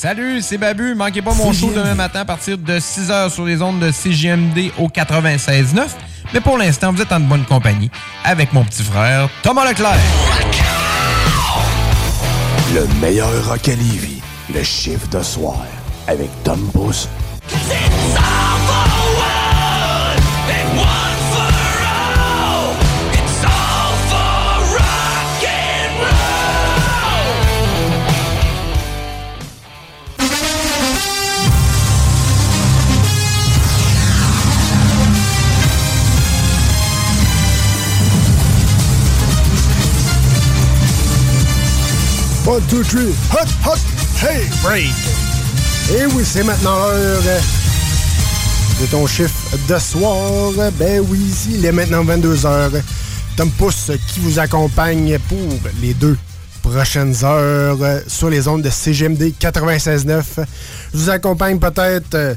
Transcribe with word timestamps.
Salut, 0.00 0.40
c'est 0.40 0.56
Babu. 0.56 0.94
Manquez 0.94 1.20
pas 1.20 1.34
mon 1.34 1.52
show 1.52 1.72
demain 1.74 1.94
matin 1.94 2.20
à 2.20 2.24
partir 2.24 2.56
de 2.56 2.78
6h 2.78 3.28
sur 3.28 3.44
les 3.44 3.60
ondes 3.60 3.80
de 3.80 3.90
CGMD 3.90 4.70
au 4.78 4.88
96.9. 4.88 5.88
Mais 6.32 6.40
pour 6.40 6.56
l'instant, 6.56 6.92
vous 6.92 7.02
êtes 7.02 7.12
en 7.12 7.20
bonne 7.20 7.44
compagnie 7.44 7.90
avec 8.24 8.52
mon 8.52 8.64
petit 8.64 8.84
frère 8.84 9.28
Thomas 9.42 9.68
Leclerc. 9.68 9.98
Le 12.72 12.86
meilleur 13.00 13.28
rock 13.46 13.68
à 13.68 13.72
Lévis, 13.74 14.22
le 14.54 14.62
chiffre 14.62 15.08
de 15.08 15.22
soir, 15.22 15.58
avec 16.06 16.30
Tom 16.44 16.60
Pousse. 16.72 17.08
One, 42.46 42.62
two, 42.68 42.82
three, 42.82 43.12
hot, 43.30 43.46
hot, 43.62 43.78
hey, 44.18 44.48
break! 44.62 44.90
Et 45.92 46.06
oui, 46.06 46.24
c'est 46.24 46.42
maintenant 46.42 46.74
l'heure 46.74 47.22
de 48.80 48.86
ton 48.86 49.06
chiffre 49.06 49.34
de 49.68 49.78
soir. 49.78 50.52
Ben 50.78 51.04
oui, 51.08 51.20
il 51.50 51.64
est 51.66 51.70
maintenant 51.70 52.02
22h. 52.02 52.80
Tom 53.36 53.50
Pousse 53.50 53.90
qui 54.08 54.20
vous 54.20 54.38
accompagne 54.38 55.18
pour 55.28 55.38
les 55.82 55.92
deux 55.92 56.16
prochaines 56.62 57.14
heures 57.24 58.00
sur 58.06 58.30
les 58.30 58.48
ondes 58.48 58.62
de 58.62 58.70
CGMD 58.70 59.34
96.9. 59.38 60.22
Je 60.94 60.98
vous 60.98 61.10
accompagne 61.10 61.58
peut-être 61.58 62.14
euh, 62.14 62.34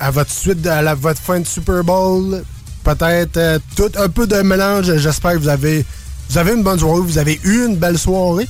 à 0.00 0.10
votre 0.10 0.30
suite, 0.30 0.66
à 0.66 0.80
la, 0.80 0.94
votre 0.94 1.20
fin 1.20 1.38
de 1.38 1.46
Super 1.46 1.84
Bowl. 1.84 2.42
Peut-être 2.82 3.36
euh, 3.36 3.58
tout 3.76 3.92
un 3.96 4.08
peu 4.08 4.26
de 4.26 4.36
mélange. 4.42 4.96
J'espère 4.96 5.32
que 5.32 5.38
vous 5.38 5.48
avez, 5.48 5.84
vous 6.30 6.38
avez 6.38 6.52
une 6.54 6.62
bonne 6.62 6.78
soirée, 6.78 7.00
vous 7.00 7.18
avez 7.18 7.38
eu 7.44 7.66
une 7.66 7.76
belle 7.76 7.98
soirée. 7.98 8.48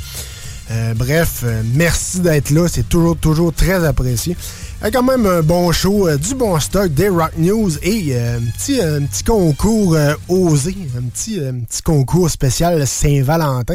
Euh, 0.73 0.95
bref, 0.95 1.43
euh, 1.45 1.63
merci 1.75 2.21
d'être 2.21 2.51
là. 2.51 2.67
C'est 2.69 2.89
toujours, 2.89 3.17
toujours 3.17 3.53
très 3.53 3.85
apprécié. 3.85 4.37
A 4.81 4.91
quand 4.91 5.03
même 5.03 5.27
un 5.27 5.43
bon 5.43 5.71
show, 5.71 6.09
euh, 6.09 6.17
du 6.17 6.35
bon 6.35 6.59
stock, 6.61 6.93
des 6.93 7.09
rock 7.09 7.33
news 7.37 7.71
et 7.83 8.17
un, 8.17 8.41
petit, 8.57 8.81
un 8.81 9.03
petit 9.03 9.23
concours 9.23 9.97
osé, 10.29 10.75
un 10.97 11.03
petit, 11.03 11.39
petit 11.69 11.83
concours 11.83 12.31
spécial 12.31 12.87
Saint-Valentin 12.87 13.75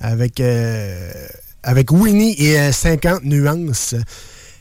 avec, 0.00 0.42
avec 1.62 1.92
Winnie 1.92 2.34
et 2.40 2.72
50 2.72 3.24
nuances. 3.24 3.94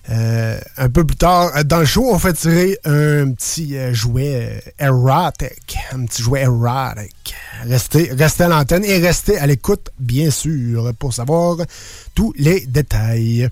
Un 0.10 0.90
peu 0.90 1.04
plus 1.04 1.18
tard 1.18 1.52
dans 1.66 1.80
le 1.80 1.86
show, 1.86 2.10
on 2.10 2.20
fait 2.20 2.34
tirer 2.34 2.78
un 2.86 3.32
petit 3.32 3.76
jouet 3.94 4.62
erotic. 4.80 5.78
Un 5.92 6.06
petit 6.06 6.22
jouet 6.22 6.42
erotic. 6.42 7.36
Restez, 7.64 8.12
restez 8.14 8.44
à 8.44 8.48
l'antenne 8.48 8.86
et 8.86 9.00
restez 9.00 9.38
à 9.38 9.48
l'écoute, 9.48 9.90
bien 10.00 10.32
sûr, 10.32 10.94
pour 10.98 11.14
savoir 11.14 11.58
tous 12.16 12.34
les 12.38 12.66
détails. 12.66 13.50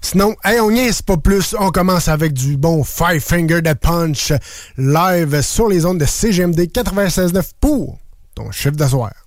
Sinon, 0.00 0.34
hey, 0.44 0.58
on 0.60 0.72
n'y 0.72 0.80
est 0.80 1.02
pas 1.02 1.16
plus. 1.16 1.54
On 1.58 1.70
commence 1.70 2.08
avec 2.08 2.32
du 2.32 2.56
bon 2.56 2.82
Five 2.82 3.20
Finger 3.20 3.62
de 3.62 3.72
Punch 3.72 4.32
live 4.76 5.40
sur 5.42 5.68
les 5.68 5.86
ondes 5.86 5.98
de 5.98 6.04
CGMD 6.04 6.60
96.9 6.62 7.42
pour 7.60 7.98
ton 8.34 8.50
chiffre 8.50 8.76
d'asseoir. 8.76 9.21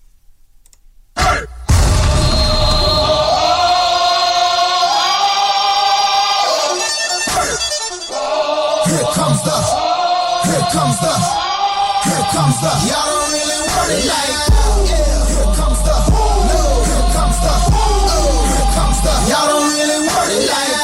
Comes 10.76 11.00
the, 11.00 11.08
here 12.04 12.26
comes 12.36 12.60
the. 12.60 12.68
Y'all 12.92 13.08
don't 13.08 13.32
really 13.32 13.60
want 13.64 13.96
it 13.96 14.04
like 14.12 14.28
yeah. 14.92 15.24
Here 15.32 15.48
comes 15.56 15.80
the, 15.88 15.96
oh. 16.12 16.84
Here 16.84 17.08
comes 17.16 17.40
the. 17.40 19.14
Y'all 19.32 19.48
don't 19.48 19.72
really 19.72 20.04
want 20.04 20.36
it 20.36 20.44
like. 20.52 20.76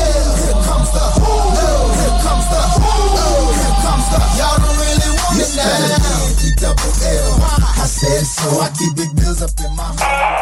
Here 0.00 0.56
comes 0.64 0.88
the, 0.96 1.04
oh. 1.20 1.52
Here 1.92 2.16
comes 2.24 2.48
the. 2.48 4.20
Y'all 4.40 4.56
don't 4.64 4.80
really 4.80 5.12
want 5.12 5.36
it 5.36 5.52
like 5.60 6.24
double 6.56 6.92
L. 7.04 7.36
I 7.44 7.84
said 7.84 8.24
so. 8.24 8.48
I 8.64 8.72
keep 8.72 8.96
big 8.96 9.14
bills 9.14 9.42
up 9.42 9.52
in 9.60 9.76
my 9.76 9.92
mouth. 9.92 10.33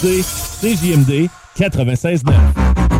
CJMD 0.00 1.28
96.9. 1.56 2.97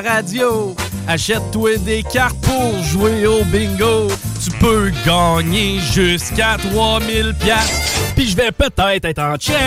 radio. 0.00 0.74
Achète-toi 1.06 1.78
des 1.78 2.02
cartes 2.02 2.40
pour 2.42 2.82
jouer 2.82 3.26
au 3.26 3.44
bingo. 3.44 4.08
Tu 4.42 4.50
peux 4.58 4.90
gagner 5.06 5.80
jusqu'à 5.92 6.56
3000 6.70 7.34
pièces. 7.40 8.12
Puis 8.14 8.28
je 8.28 8.36
vais 8.36 8.52
peut-être 8.52 9.04
être 9.04 9.22
en 9.22 9.36
chest. 9.36 9.58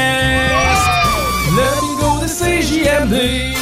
Le 1.50 1.82
bingo 1.82 2.22
de 2.22 2.28
CJMD. 2.28 3.58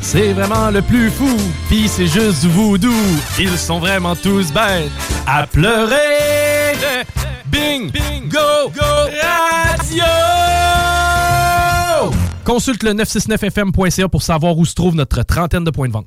C'est 0.00 0.32
vraiment 0.32 0.70
le 0.70 0.80
plus 0.80 1.10
fou, 1.10 1.36
pis 1.68 1.88
c'est 1.88 2.06
juste 2.06 2.42
du 2.42 2.48
voodoo. 2.48 2.92
Ils 3.38 3.58
sont 3.58 3.80
vraiment 3.80 4.14
tous 4.14 4.52
bêtes 4.52 4.90
à 5.26 5.46
pleurer. 5.46 6.76
Bing, 7.46 7.90
bingo, 7.90 8.70
go, 8.74 9.10
radio! 9.22 10.63
Consulte 12.44 12.82
le 12.82 12.92
969fm.ca 12.92 14.08
pour 14.08 14.22
savoir 14.22 14.58
où 14.58 14.66
se 14.66 14.74
trouve 14.74 14.94
notre 14.94 15.22
trentaine 15.22 15.64
de 15.64 15.70
points 15.70 15.88
de 15.88 15.94
vente. 15.94 16.06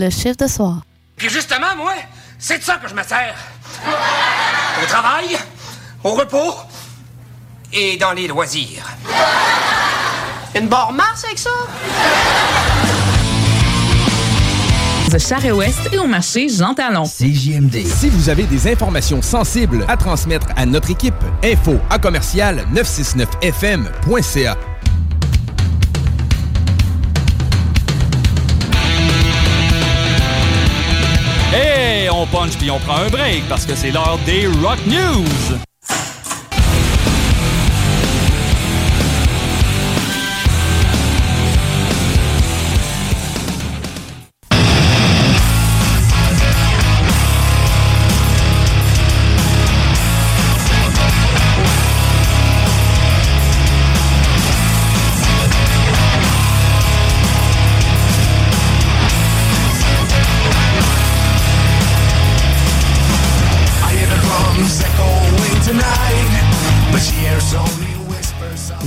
Le 0.00 0.10
chiffre 0.10 0.36
de 0.36 0.46
soir. 0.48 0.80
Puis 1.16 1.28
justement, 1.28 1.76
moi, 1.76 1.92
c'est 2.38 2.58
de 2.58 2.64
ça 2.64 2.76
que 2.76 2.88
je 2.88 2.94
me 2.94 3.02
sers. 3.02 3.34
Au 4.82 4.86
travail, 4.86 5.36
au 6.02 6.14
repos 6.14 6.54
et 7.72 7.96
dans 7.98 8.12
les 8.12 8.26
loisirs. 8.26 8.84
Une 10.54 10.68
barre 10.68 10.92
Mars 10.92 11.24
avec 11.24 11.38
ça? 11.38 11.50
de 15.10 15.18
Charest-Ouest 15.18 15.92
et 15.92 15.98
au 15.98 16.06
marché 16.06 16.48
Jean 16.48 16.72
Talon. 16.72 17.02
CJMD. 17.02 17.84
Si 17.84 18.08
vous 18.08 18.28
avez 18.28 18.44
des 18.44 18.70
informations 18.70 19.20
sensibles 19.22 19.84
à 19.88 19.96
transmettre 19.96 20.46
à 20.56 20.64
notre 20.66 20.90
équipe, 20.90 21.14
info 21.42 21.80
à 21.90 21.98
commercial 21.98 22.64
969fm.ca. 22.72 24.56
punch 32.30 32.56
puis 32.58 32.70
on 32.70 32.78
prend 32.78 32.96
un 32.96 33.08
break 33.08 33.48
parce 33.48 33.66
que 33.66 33.74
c'est 33.74 33.90
l'heure 33.90 34.18
des 34.26 34.46
Rock 34.46 34.78
News. 34.86 35.69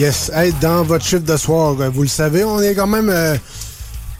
Yes, 0.03 0.29
hey, 0.35 0.53
dans 0.59 0.83
votre 0.83 1.05
chiffre 1.05 1.23
de 1.23 1.37
soir, 1.37 1.77
euh, 1.79 1.87
vous 1.87 2.01
le 2.01 2.09
savez, 2.09 2.43
on 2.43 2.61
est 2.61 2.75
quand 2.75 2.87
même 2.87 3.09
euh, 3.09 3.37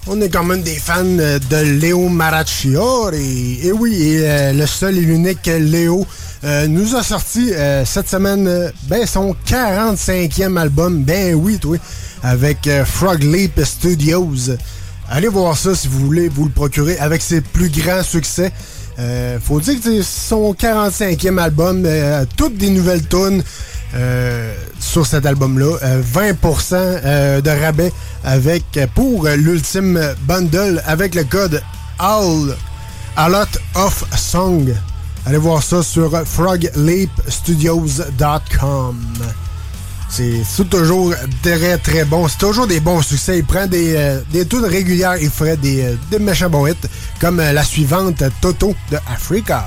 on 0.08 0.22
est 0.22 0.30
quand 0.30 0.46
même 0.46 0.62
des 0.62 0.78
fans 0.78 1.04
euh, 1.04 1.40
de 1.50 1.58
Léo 1.58 2.08
Maracciori. 2.08 3.60
Et, 3.62 3.74
oui, 3.74 3.94
et, 4.02 4.54
le 4.54 4.66
seul 4.66 4.98
et 4.98 5.02
l'unique 5.02 5.46
Léo 5.46 6.08
nous 6.70 6.96
a 6.96 7.04
sorti 7.04 7.52
cette 7.84 8.08
semaine 8.08 8.72
ben, 8.84 9.06
son 9.06 9.36
45e 9.46 10.58
album, 10.58 11.04
ben 11.04 11.36
oui, 11.36 11.60
toi, 11.60 11.76
avec 12.22 12.70
Frog 12.86 13.22
Leap 13.22 13.60
Studios. 13.66 14.56
Allez 15.10 15.28
voir 15.28 15.58
ça 15.58 15.76
si 15.76 15.90
vous 15.90 16.00
voulez 16.00 16.30
vous 16.30 16.46
le 16.46 16.52
procurer 16.52 16.98
avec 16.98 17.22
ses 17.22 17.42
plus 17.42 17.70
grands 17.70 18.04
succès. 18.04 18.54
Faut 19.42 19.60
dire 19.60 19.76
que 19.76 19.84
c'est 19.84 20.04
son 20.04 20.54
45e 20.54 21.38
album, 21.40 21.86
toutes 22.38 22.56
des 22.56 22.70
nouvelles 22.70 23.06
tunes 23.06 23.44
euh, 23.96 24.54
sur 24.80 25.06
cet 25.06 25.26
album-là. 25.26 25.78
Euh, 25.84 26.02
20% 26.02 26.74
euh, 26.74 27.42
de 27.42 27.50
rabais 27.50 27.92
avec 28.24 28.64
pour 28.96 29.26
euh, 29.26 29.36
l'ultime 29.36 30.00
bundle 30.22 30.82
avec 30.86 31.16
le 31.16 31.24
code 31.24 31.62
ALL, 32.00 32.56
A 33.16 33.30
Lot 33.30 33.60
of 33.76 34.06
Song. 34.18 34.74
Allez 35.26 35.38
voir 35.38 35.64
ça 35.64 35.82
sur 35.84 36.12
frogleapstudios.com. 36.26 38.98
C'est 40.16 40.70
toujours 40.70 41.12
très 41.42 41.80
très 41.80 42.06
bon. 42.06 42.28
C'est 42.28 42.38
toujours 42.38 42.68
des 42.68 42.80
bons 42.80 43.02
succès. 43.02 43.40
Il 43.40 43.46
prend 43.46 43.66
des, 43.66 43.96
euh, 43.96 44.46
tunes 44.48 44.66
régulières. 44.66 45.16
Il 45.20 45.32
ferait 45.32 45.58
des, 45.58 45.82
euh, 45.82 45.96
des 46.12 46.20
méchants 46.20 46.52
bons. 46.52 46.68
Comme 47.20 47.40
euh, 47.40 47.52
la 47.52 47.64
suivante, 47.64 48.24
Toto 48.40 48.76
de 48.92 48.98
Africa. 49.12 49.66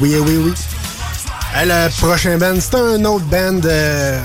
Oui, 0.00 0.12
eh 0.14 0.18
oui, 0.20 0.36
oui. 0.36 0.52
Eh, 1.60 1.64
le 1.66 1.88
prochain 2.00 2.38
band, 2.38 2.58
c'est 2.60 2.74
un 2.76 3.04
autre 3.04 3.24
band 3.26 3.60
euh, 3.64 4.22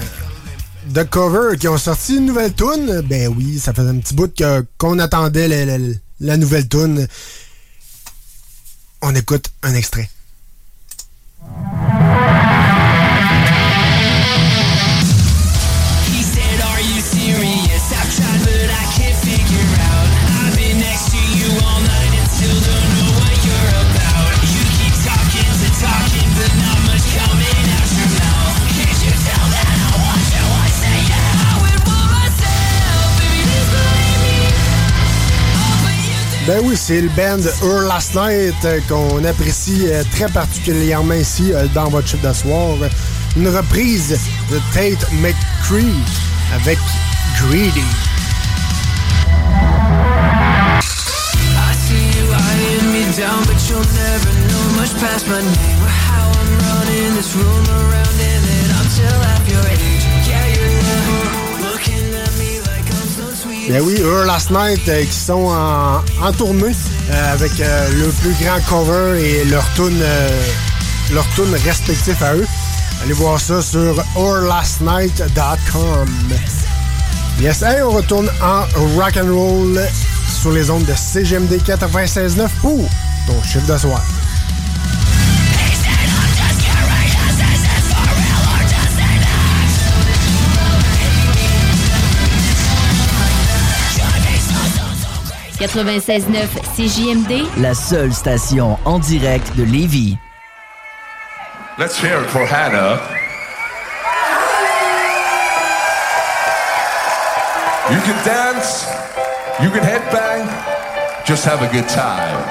de 0.88 1.04
cover 1.04 1.58
qui 1.58 1.68
ont 1.68 1.78
sorti 1.78 2.18
une 2.18 2.26
nouvelle 2.26 2.54
tune. 2.54 3.02
Ben 3.02 3.28
oui, 3.36 3.60
ça 3.60 3.74
faisait 3.74 3.90
un 3.90 3.98
petit 4.00 4.14
bout 4.14 4.32
qu'on 4.78 5.00
attendait 5.00 5.48
la, 5.48 5.66
la- 5.78 5.94
la 6.20 6.38
nouvelle 6.38 6.68
tune. 6.68 7.08
On 9.02 9.16
écoute 9.16 9.48
un 9.64 9.74
extrait. 9.74 10.10
Ben 36.52 36.60
oui, 36.66 36.76
c'est 36.76 37.00
le 37.00 37.08
band 37.08 37.40
Earl 37.64 37.88
Last 37.88 38.14
Night 38.14 38.54
euh, 38.66 38.82
qu'on 38.90 39.24
apprécie 39.24 39.88
euh, 39.88 40.04
très 40.12 40.28
particulièrement 40.28 41.14
ici 41.14 41.54
euh, 41.54 41.66
dans 41.74 41.88
votre 41.88 42.10
chiffre 42.10 42.28
de 42.28 42.34
soir. 42.34 42.76
Une 43.38 43.48
reprise 43.48 44.20
de 44.50 44.60
Tate 44.74 45.10
McCree 45.14 45.96
avec 46.54 46.78
Greedy. 47.40 47.86
Down, 53.18 53.44
but 53.44 53.70
you'll 53.70 53.80
never 53.80 54.32
know 54.48 54.76
much 54.78 54.94
past 55.00 55.28
my 55.28 55.42
name 55.42 55.82
or 55.84 55.90
how 55.90 56.32
I'm 56.32 56.52
running 56.60 57.16
this 57.16 57.36
room 57.36 57.66
around 57.68 58.08
and 58.08 58.44
then 58.44 58.72
I'm 58.78 58.88
still 58.88 59.20
half 59.22 59.50
your 59.50 59.68
age. 59.68 60.01
Ben 63.72 63.82
oui, 63.84 63.96
Earl 64.02 64.28
Last 64.28 64.52
Night 64.52 64.86
euh, 64.90 65.06
qui 65.06 65.14
sont 65.14 65.46
en, 65.46 66.02
en 66.22 66.34
tournée 66.34 66.74
euh, 67.10 67.34
avec 67.34 67.58
euh, 67.62 67.90
le 68.04 68.10
plus 68.10 68.34
grand 68.44 68.60
cover 68.68 69.18
et 69.24 69.46
leur 69.46 69.64
tune 69.76 70.04
leur 71.14 71.26
respectif 71.64 72.22
à 72.22 72.36
eux. 72.36 72.46
Allez 73.02 73.14
voir 73.14 73.40
ça 73.40 73.62
sur 73.62 74.04
earlastnight.com. 74.18 76.10
Yes, 77.40 77.62
hey, 77.62 77.82
on 77.82 77.92
retourne 77.92 78.30
en 78.44 78.64
rock 78.98 79.16
and 79.16 79.34
roll 79.34 79.82
sur 80.42 80.52
les 80.52 80.70
ondes 80.70 80.84
de 80.86 80.94
CGMD 80.94 81.54
96.9 81.66 82.50
pour 82.60 82.90
ton 83.26 83.42
chiffre 83.42 83.72
de 83.72 83.78
soir. 83.78 84.02
«96.9 95.62 96.48
CJMD, 96.76 97.46
La 97.62 97.76
seule 97.76 98.12
station 98.14 98.80
en 98.84 98.98
direct 98.98 99.56
de 99.56 99.64
Lévis. 99.64 100.18
Let's 101.78 101.96
hear 102.02 102.20
it 102.24 102.30
for 102.30 102.48
Hannah. 102.48 103.00
You 107.92 108.02
can 108.02 108.18
dance, 108.26 108.88
you 109.62 109.70
can 109.70 109.84
headbang, 109.84 110.50
just 111.28 111.46
have 111.46 111.62
a 111.62 111.68
good 111.72 111.88
time. 111.88 112.42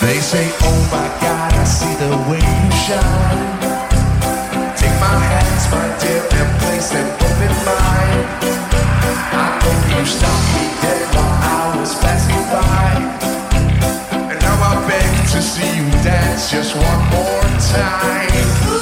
They 0.00 0.18
say, 0.18 0.50
Oh 0.62 0.88
my 0.90 1.06
God, 1.20 1.52
I 1.52 1.64
see 1.64 1.94
the 2.02 2.16
way 2.28 2.42
you 2.42 2.70
shine. 2.82 3.60
Take 4.74 4.98
my 4.98 5.20
hands, 5.22 5.70
my 5.70 5.86
dear, 6.00 6.22
and 6.32 6.60
place 6.62 6.90
them 6.90 7.06
both 7.20 7.42
in 7.42 7.54
mine. 7.64 8.26
I 9.38 9.85
just 16.50 16.76
one 16.76 17.10
more 17.10 17.42
time. 17.58 18.75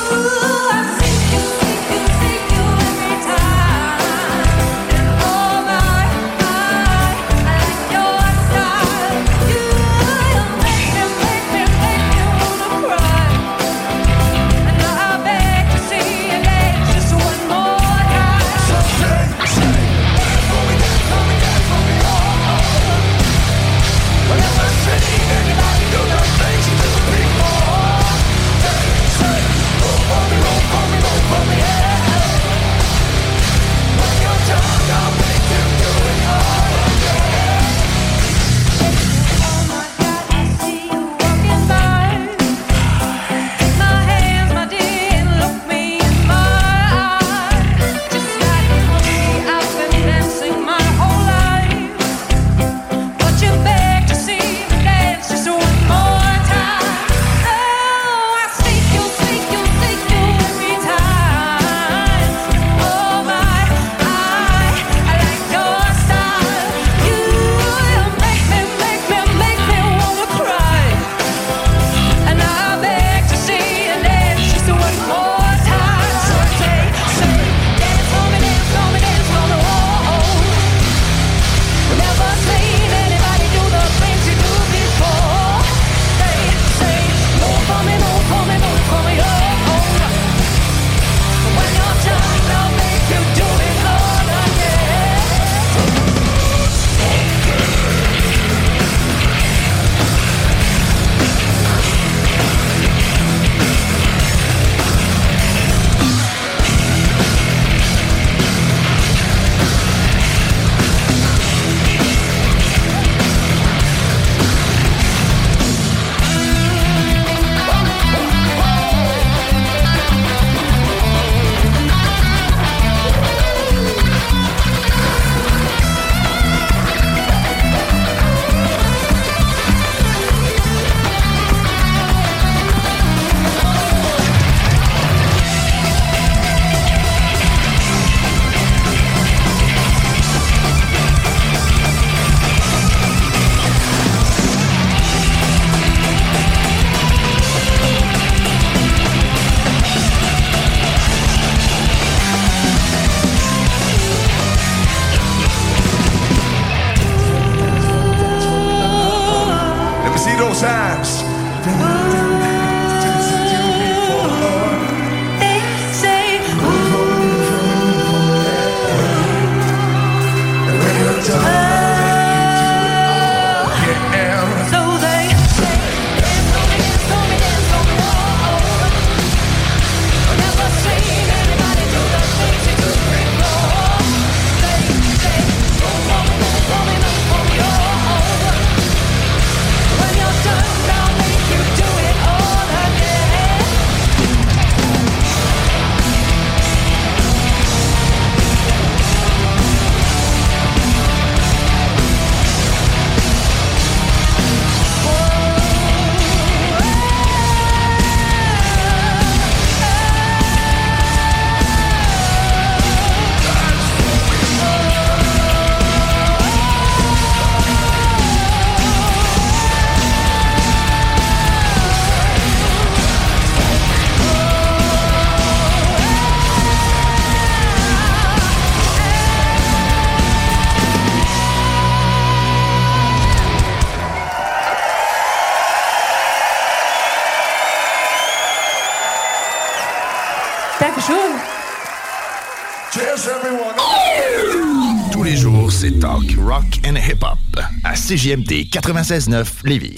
CJMD 248.14 248.68
96-9 248.70 249.44
Lévis. 249.64 249.94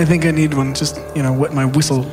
I 0.00 0.04
think 0.06 0.24
I 0.24 0.30
need 0.30 0.54
one. 0.54 0.72
Just 0.72 0.98
you 1.14 1.22
know, 1.22 1.30
wet 1.30 1.52
my 1.52 1.66
whistle. 1.66 2.04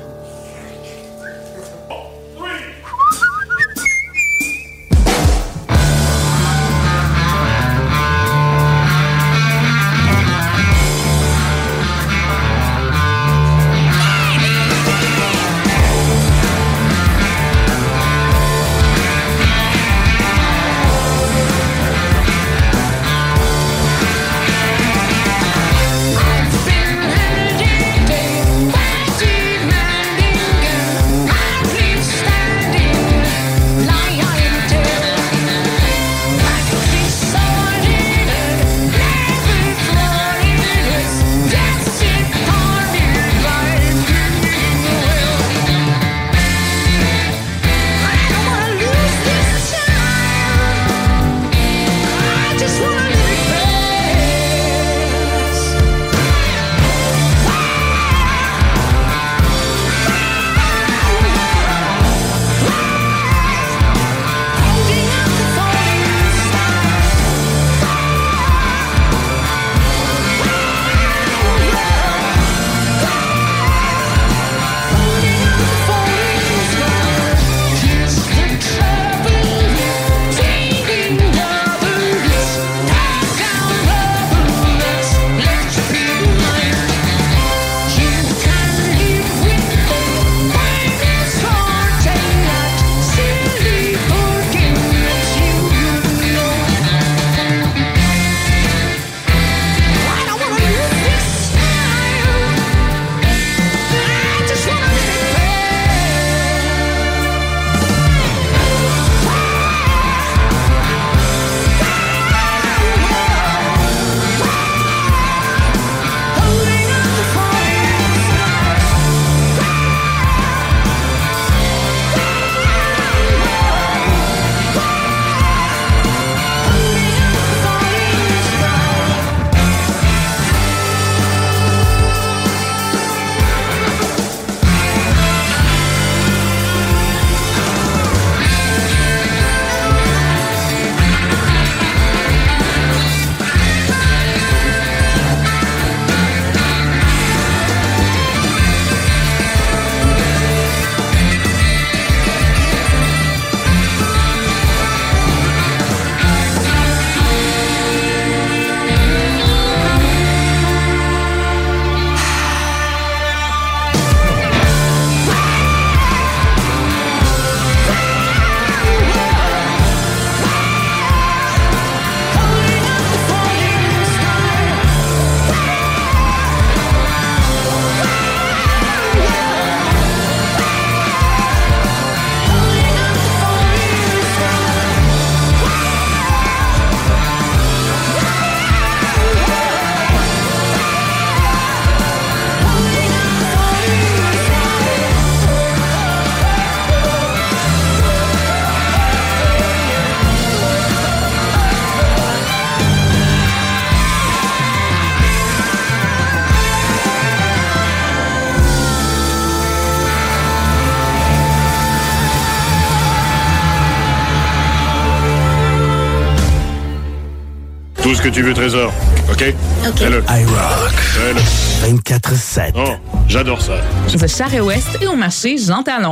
Que 218.29 218.33
tu 218.33 218.41
veux, 218.41 218.53
Trésor. 218.53 218.91
OK? 219.31 219.53
OK. 219.87 219.97
Fais-le. 219.97 220.23
iRock. 220.29 220.91
Fais-le. 220.91 221.97
24-7. 221.97 222.73
Oh, 222.75 222.95
j'adore 223.27 223.61
ça. 223.61 223.73
The 224.11 224.27
Charest-Ouest 224.27 224.87
et 225.01 225.07
au 225.07 225.15
marché 225.15 225.57
Jean 225.57 225.81
Talon. 225.83 226.11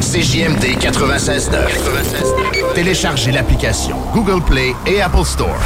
CJMD 0.00 0.78
96.9. 0.80 2.74
Téléchargez 2.74 3.30
l'application 3.30 3.96
Google 4.12 4.42
Play 4.42 4.74
et 4.86 5.00
Apple 5.00 5.24
Store. 5.24 5.58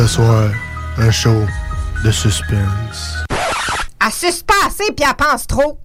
De 0.00 0.06
soir, 0.06 0.50
un 0.96 1.10
show 1.10 1.46
de 2.04 2.10
suspense. 2.10 3.16
Pas 4.46 4.66
assez 4.66 4.92
puis 4.92 5.04
elle 5.06 5.14
pense 5.14 5.46
trop. 5.46 5.78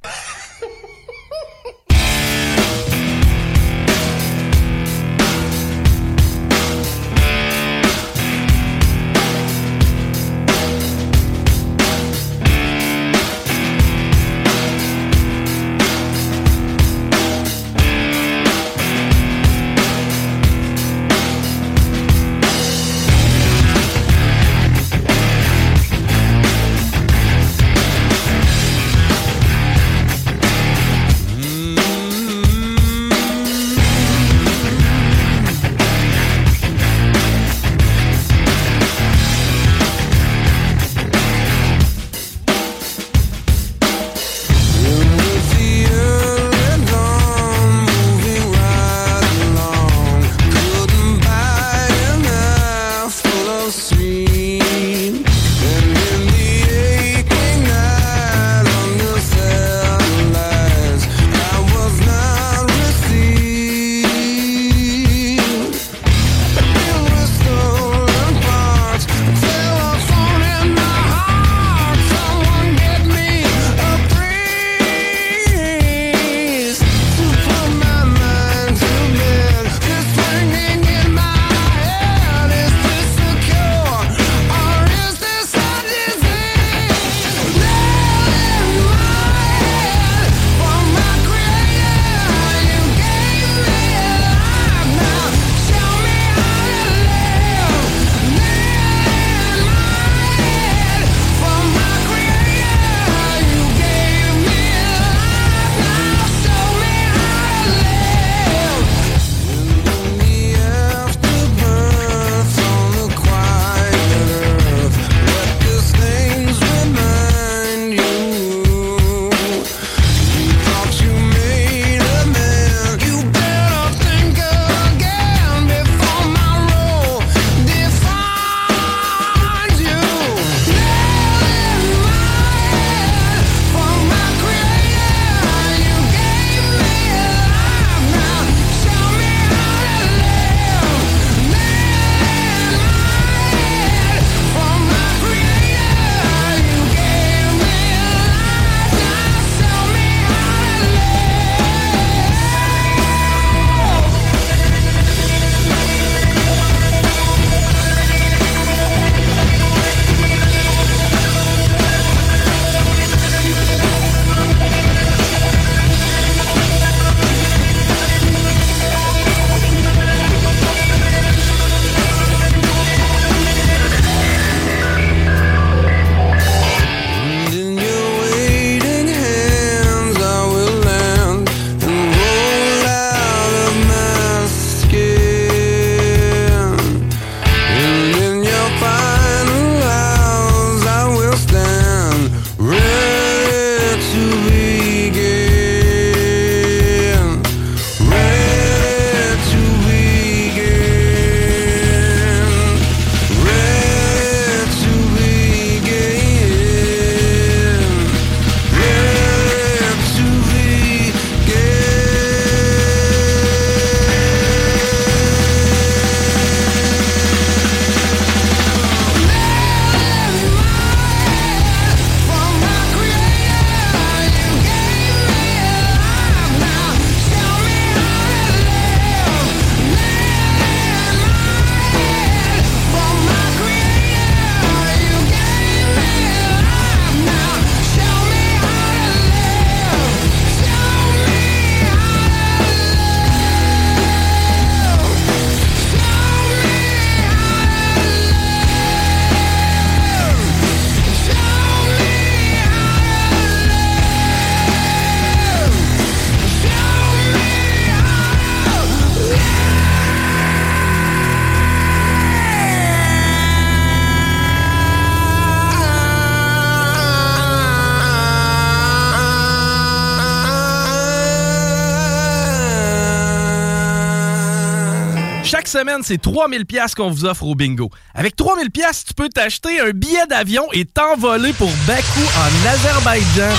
Semaine, 275.79 276.01
c'est 276.03 276.21
3000 276.21 276.65
pièces 276.65 276.95
qu'on 276.95 277.09
vous 277.09 277.25
offre 277.25 277.43
au 277.43 277.53
bingo. 277.53 277.89
Avec 278.13 278.35
3000 278.37 278.71
pièces, 278.71 279.03
tu 279.03 279.13
peux 279.13 279.27
t'acheter 279.27 279.81
un 279.81 279.89
billet 279.89 280.25
d'avion 280.29 280.63
et 280.71 280.85
t'envoler 280.85 281.51
pour 281.53 281.69
Bakou 281.85 282.21
en 282.21 282.69
Azerbaïdjan. 282.69 283.53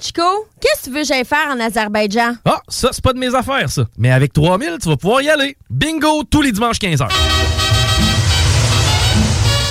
Chico, 0.00 0.22
qu'est-ce 0.60 0.80
que 0.80 0.84
tu 0.84 0.90
veux 0.90 1.02
que 1.02 1.06
j'aille 1.06 1.24
faire 1.26 1.48
en 1.50 1.60
Azerbaïdjan? 1.60 2.36
Ah, 2.46 2.62
ça, 2.66 2.88
c'est 2.92 3.04
pas 3.04 3.12
de 3.12 3.18
mes 3.18 3.34
affaires, 3.34 3.68
ça. 3.68 3.84
Mais 3.98 4.10
avec 4.10 4.32
3000, 4.32 4.78
tu 4.82 4.88
vas 4.88 4.96
pouvoir 4.96 5.20
y 5.20 5.28
aller. 5.28 5.56
Bingo 5.68 6.24
tous 6.24 6.40
les 6.40 6.52
dimanches 6.52 6.78
15h. 6.78 7.08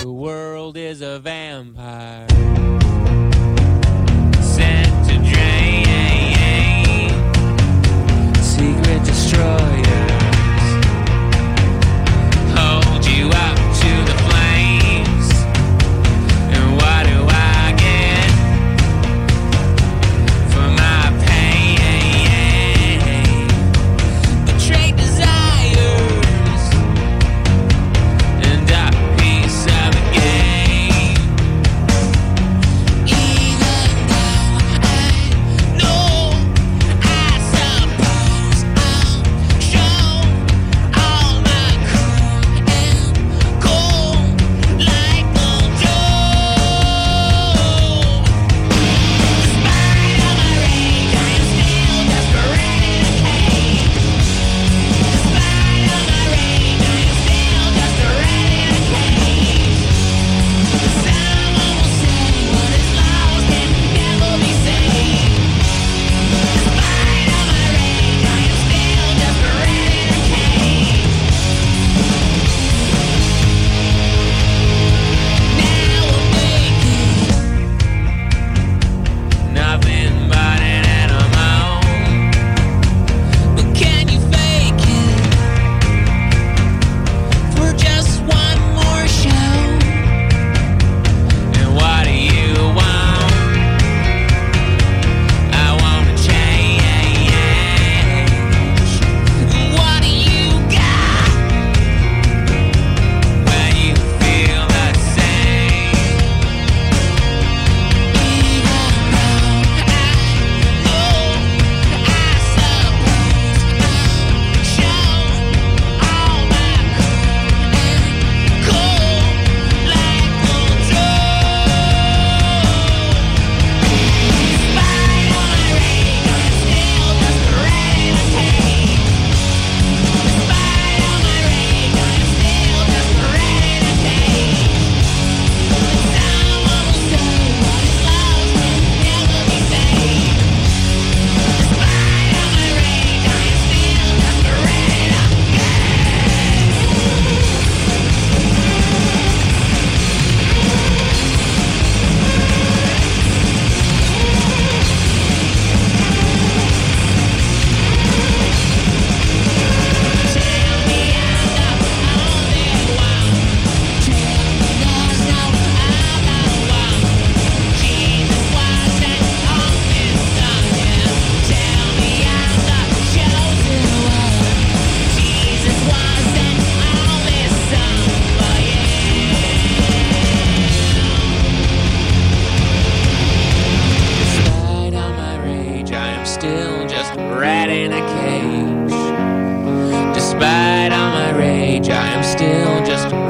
The 0.02 0.06
world 0.06 0.78
is 0.78 1.02
a 1.02 1.18
vampire. 1.18 2.27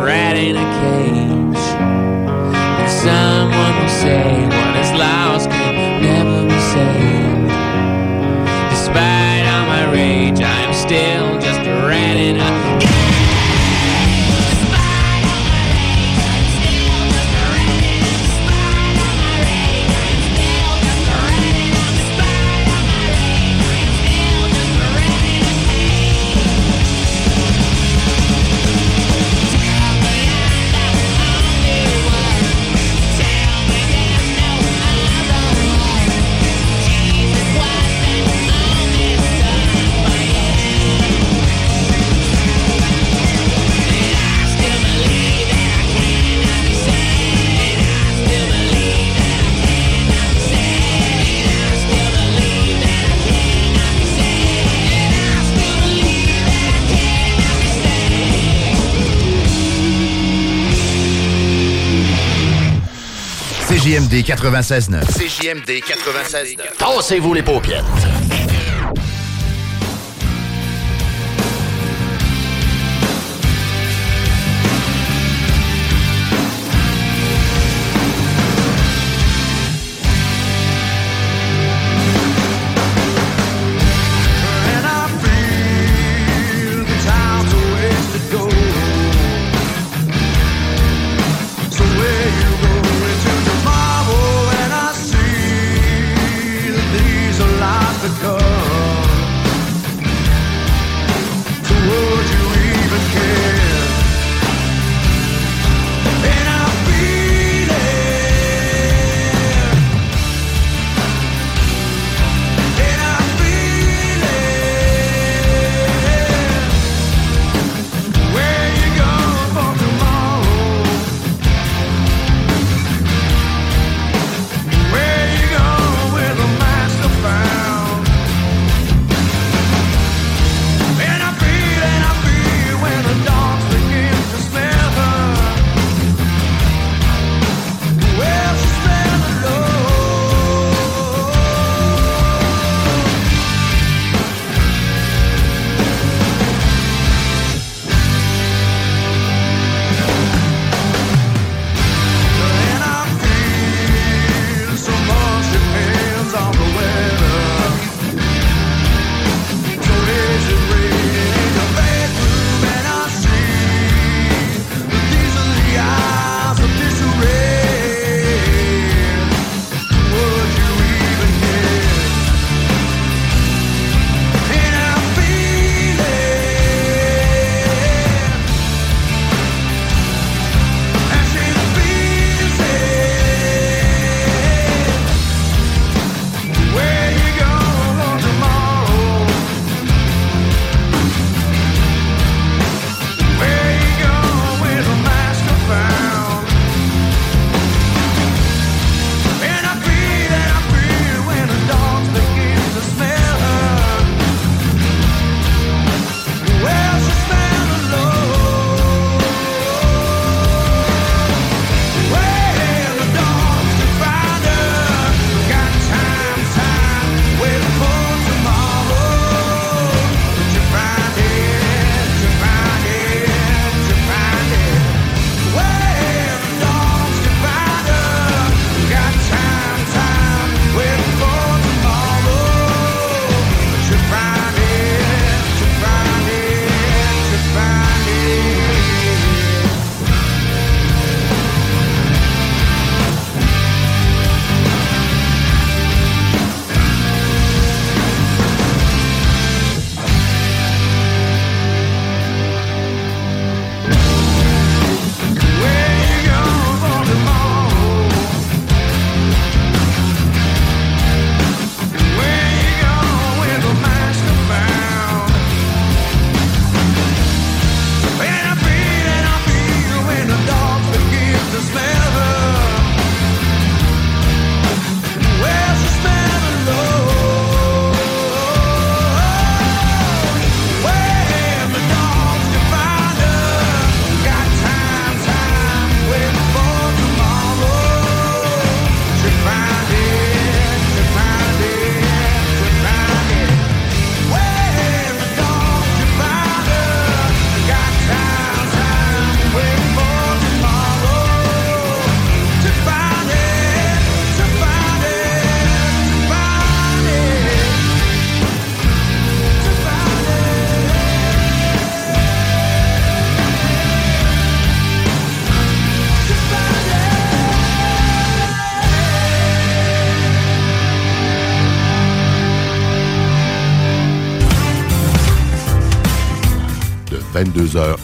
rat 0.07 0.37
in 0.37 0.55
a 0.55 0.63
cage. 0.63 0.96
CJMD 65.05 65.79
96.9. 65.79 66.77
Tassez-vous 66.77 67.33
les 67.33 67.43
paupières. 67.43 67.85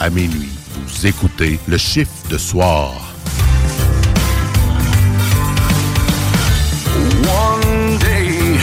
à 0.03 0.09
minuit. 0.09 0.49
Vous 0.85 1.07
écoutez 1.07 1.57
le 1.65 1.77
chiffre 1.77 2.27
de 2.29 2.37
soir. 2.37 2.91
One 7.25 7.97
day, 7.99 8.57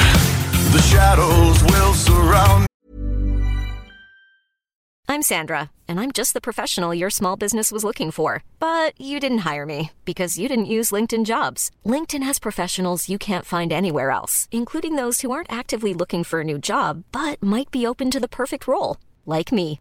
the 0.73 0.83
shadows 0.83 1.63
will 1.65 1.95
surround 1.95 2.67
I'm 5.09 5.23
Sandra, 5.23 5.71
and 5.89 5.99
I'm 5.99 6.13
just 6.13 6.35
the 6.35 6.41
professional 6.43 6.95
your 6.95 7.11
small 7.11 7.37
business 7.37 7.73
was 7.73 7.85
looking 7.85 8.11
for. 8.11 8.45
But 8.61 8.93
you 9.01 9.19
didn't 9.19 9.39
hire 9.39 9.65
me 9.65 9.93
because 10.05 10.39
you 10.39 10.47
didn't 10.47 10.67
use 10.67 10.93
LinkedIn 10.93 11.25
jobs. 11.25 11.71
LinkedIn 11.87 12.23
has 12.23 12.39
professionals 12.39 13.09
you 13.09 13.19
can't 13.19 13.47
find 13.47 13.73
anywhere 13.73 14.11
else, 14.11 14.47
including 14.53 14.97
those 14.97 15.23
who 15.23 15.31
aren't 15.31 15.53
actively 15.53 15.95
looking 15.95 16.23
for 16.23 16.41
a 16.41 16.45
new 16.45 16.59
job 16.59 17.05
but 17.13 17.43
might 17.43 17.71
be 17.71 17.87
open 17.87 18.11
to 18.11 18.21
the 18.21 18.29
perfect 18.29 18.69
role, 18.69 18.99
like 19.25 19.51
me. 19.53 19.81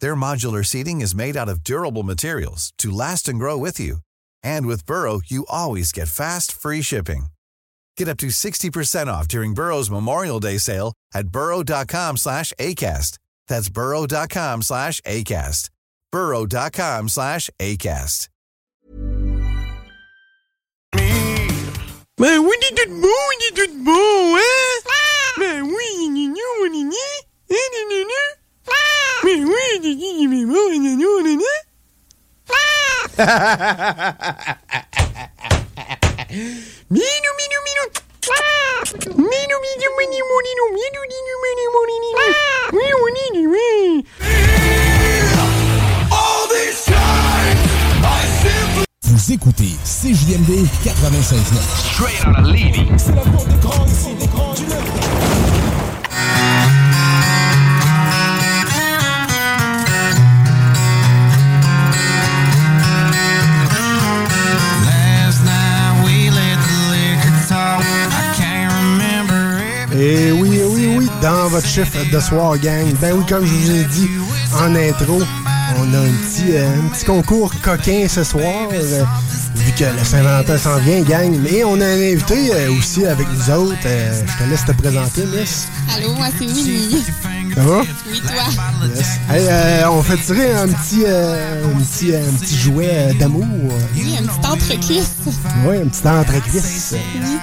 Their 0.00 0.16
modular 0.16 0.64
seating 0.66 1.00
is 1.00 1.14
made 1.14 1.36
out 1.36 1.48
of 1.48 1.62
durable 1.62 2.02
materials 2.02 2.72
to 2.78 2.90
last 2.90 3.28
and 3.28 3.38
grow 3.38 3.56
with 3.56 3.78
you. 3.78 3.98
And 4.42 4.66
with 4.66 4.86
Burrow, 4.86 5.20
you 5.26 5.46
always 5.48 5.92
get 5.92 6.08
fast, 6.08 6.50
free 6.52 6.82
shipping. 6.82 7.26
Get 7.96 8.08
up 8.08 8.18
to 8.18 8.26
60% 8.26 9.06
off 9.06 9.28
during 9.28 9.54
Burrow's 9.54 9.90
Memorial 9.90 10.40
Day 10.40 10.58
sale 10.58 10.92
at 11.14 11.28
burrow.com 11.28 12.16
slash 12.16 12.52
ACAST. 12.58 13.18
That's 13.48 13.68
burrow.com 13.68 14.62
slash 14.62 15.00
ACAST. 15.02 15.70
burrow.com 16.12 17.08
slash 17.08 17.50
ACAST. 17.60 18.28
Ben 22.18 22.38
oui, 22.38 22.56
est 22.62 22.74
tout 22.74 22.90
beau, 22.98 23.08
est 23.40 23.54
tout 23.54 23.84
beau, 23.84 24.36
hein? 24.36 24.80
Ben 25.38 25.62
oui, 25.62 25.84
il 25.98 26.06
est 26.06 26.08
mignon, 26.08 26.34
il 26.60 26.64
est 26.64 26.70
mignon, 26.70 26.90
hein, 27.50 27.58
il 28.30 28.45
Mais 29.24 29.34
oui, 29.44 29.80
Guigui, 29.80 30.28
mais 30.28 30.44
bon, 30.44 30.70
nanou, 30.82 31.22
nanou. 31.22 31.42
Minou, 36.90 37.32
minou, 37.38 37.60
minou. 37.66 37.86
Minou, 39.16 39.58
minou, 39.64 39.92
minou, 39.98 40.24
minou, 40.36 40.66
minou, 40.72 41.02
minou, 41.02 41.36
minou, 41.42 41.82
minou. 41.86 42.20
Oui, 42.72 42.88
oui, 43.02 43.20
oui, 43.34 43.46
oui. 43.46 44.04
Vous 49.02 49.32
écoutez 49.32 49.72
CJMD 49.84 50.52
96.9. 50.84 51.58
Straight 51.94 52.24
out 52.26 52.38
of 52.38 52.46
Levy. 52.46 52.86
C'est 52.98 53.14
la 53.14 53.22
porte 53.22 53.48
des 53.48 53.56
grands 53.56 53.86
ici, 53.86 54.14
des 54.14 54.26
grands. 54.26 54.54
Et 69.98 70.30
oui, 70.32 70.60
oui, 70.68 70.94
oui, 70.98 71.08
dans 71.22 71.48
votre 71.48 71.66
chiffre 71.66 71.98
de 72.12 72.20
soir, 72.20 72.58
gang. 72.58 72.86
Ben 73.00 73.14
oui, 73.16 73.24
comme 73.28 73.46
je 73.46 73.52
vous 73.52 73.70
ai 73.70 73.84
dit 73.84 74.08
en 74.54 74.74
intro, 74.74 75.22
on 75.78 75.94
a 75.94 75.98
un 75.98 76.12
petit, 76.22 76.52
euh, 76.52 76.68
un 76.68 76.88
petit 76.88 77.04
concours 77.04 77.52
coquin 77.62 78.06
ce 78.08 78.22
soir. 78.22 78.68
euh, 78.72 79.04
vu 79.54 79.72
que 79.72 79.84
le 79.84 80.04
Saint-Valentin 80.04 80.58
s'en 80.58 80.78
vient, 80.80 81.00
gang. 81.02 81.34
Mais 81.42 81.64
on 81.64 81.80
a 81.80 81.84
un 81.86 82.12
invité 82.12 82.52
euh, 82.52 82.72
aussi 82.78 83.06
avec 83.06 83.26
nous 83.32 83.50
autres. 83.54 83.76
Je 83.82 84.44
te 84.44 84.50
laisse 84.50 84.64
te 84.66 84.72
présenter, 84.72 85.24
Miss. 85.26 85.68
Allô, 85.96 86.12
moi 86.14 86.26
c'est 86.38 86.44
Winnie. 86.44 87.02
Ça 87.54 87.62
va? 87.62 87.80
Oui, 88.10 88.20
toi. 88.20 88.88
Yes. 88.94 89.06
Hey, 89.30 89.46
euh, 89.48 89.90
on 89.90 90.02
fait 90.02 90.18
tirer 90.18 90.52
un 90.52 90.68
petit, 90.68 91.04
euh, 91.06 91.64
un 91.64 91.78
petit, 91.80 92.14
un 92.14 92.32
petit 92.38 92.56
jouet 92.58 93.14
d'amour. 93.18 93.46
Oui, 93.94 94.14
un 94.18 94.26
petit 94.26 94.46
entre-cuisse. 94.46 95.12
Oui, 95.66 95.76
un 95.82 95.88
petit 95.88 96.06
entre-cuisse. 96.06 96.94
Oui. 96.94 97.38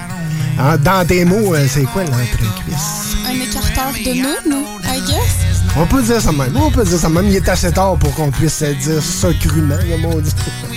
En- 0.58 0.76
Dans 0.78 1.06
tes 1.06 1.24
mots, 1.24 1.54
euh, 1.54 1.66
c'est 1.68 1.82
quoi 1.84 2.04
l'entre-cuisse? 2.04 3.16
Un 3.26 3.34
écarteur 3.40 3.92
de 3.92 4.48
noun, 4.48 4.64
I 4.84 5.00
guess. 5.06 5.74
On 5.76 5.86
peut 5.86 6.02
dire 6.02 6.20
ça 6.20 6.30
même. 6.32 6.56
On 6.56 6.70
peut 6.70 6.84
dire 6.84 6.98
ça 6.98 7.08
même. 7.08 7.26
Il 7.28 7.36
est 7.36 7.48
assez 7.48 7.72
tard 7.72 7.96
pour 7.96 8.14
qu'on 8.14 8.30
puisse 8.30 8.62
dire 8.62 9.02
ça 9.02 9.28
crûment, 9.40 9.76
comme 9.76 10.04
on 10.12 10.18
dit. 10.20 10.30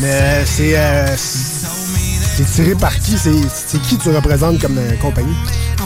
Mais 0.00 0.10
euh, 0.12 0.42
c'est. 0.46 0.76
euh, 0.76 1.16
c'est 1.16 2.44
tiré 2.52 2.74
par 2.74 2.94
qui? 3.00 3.16
C'est 3.18 3.32
c'est 3.66 3.80
qui 3.80 3.96
tu 3.98 4.10
représentes 4.10 4.60
comme 4.60 4.78
euh, 4.78 4.92
compagnie? 5.00 5.34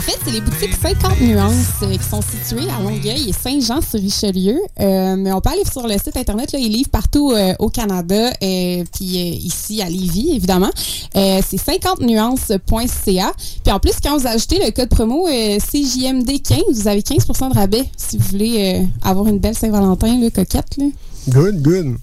En 0.01 0.03
fait, 0.03 0.17
c'est 0.25 0.31
les 0.31 0.41
boutiques 0.41 0.73
50 0.81 1.21
nuances 1.21 1.53
euh, 1.83 1.95
qui 1.95 2.03
sont 2.03 2.21
situées 2.23 2.67
à 2.71 2.81
Longueuil 2.81 3.29
et 3.29 3.33
Saint-Jean-sur-Richelieu. 3.33 4.59
Euh, 4.79 5.15
mais 5.15 5.31
on 5.31 5.41
peut 5.41 5.51
aller 5.51 5.63
sur 5.71 5.87
le 5.87 5.93
site 5.93 6.17
Internet. 6.17 6.49
Ils 6.57 6.71
livrent 6.71 6.89
partout 6.89 7.31
euh, 7.31 7.53
au 7.59 7.69
Canada 7.69 8.31
et 8.41 8.83
puis 8.91 9.05
ici 9.05 9.79
à 9.79 9.87
Lévis, 9.87 10.31
évidemment. 10.33 10.71
C'est 11.13 11.55
50nuances.ca. 11.55 13.33
Puis 13.63 13.71
en 13.71 13.79
plus, 13.79 13.93
quand 14.03 14.17
vous 14.17 14.25
ajoutez 14.25 14.57
le 14.65 14.71
code 14.71 14.89
promo 14.89 15.27
euh, 15.27 15.59
CJMD15, 15.59 16.63
vous 16.73 16.87
avez 16.87 17.01
15% 17.01 17.51
de 17.51 17.53
rabais 17.53 17.85
si 17.95 18.17
vous 18.17 18.27
voulez 18.31 18.83
avoir 19.03 19.27
une 19.27 19.37
belle 19.37 19.55
Saint-Valentin 19.55 20.19
là, 20.19 20.31
coquette. 20.31 20.77
Là. 20.77 20.85
Good, 21.29 21.61
good. 21.61 21.97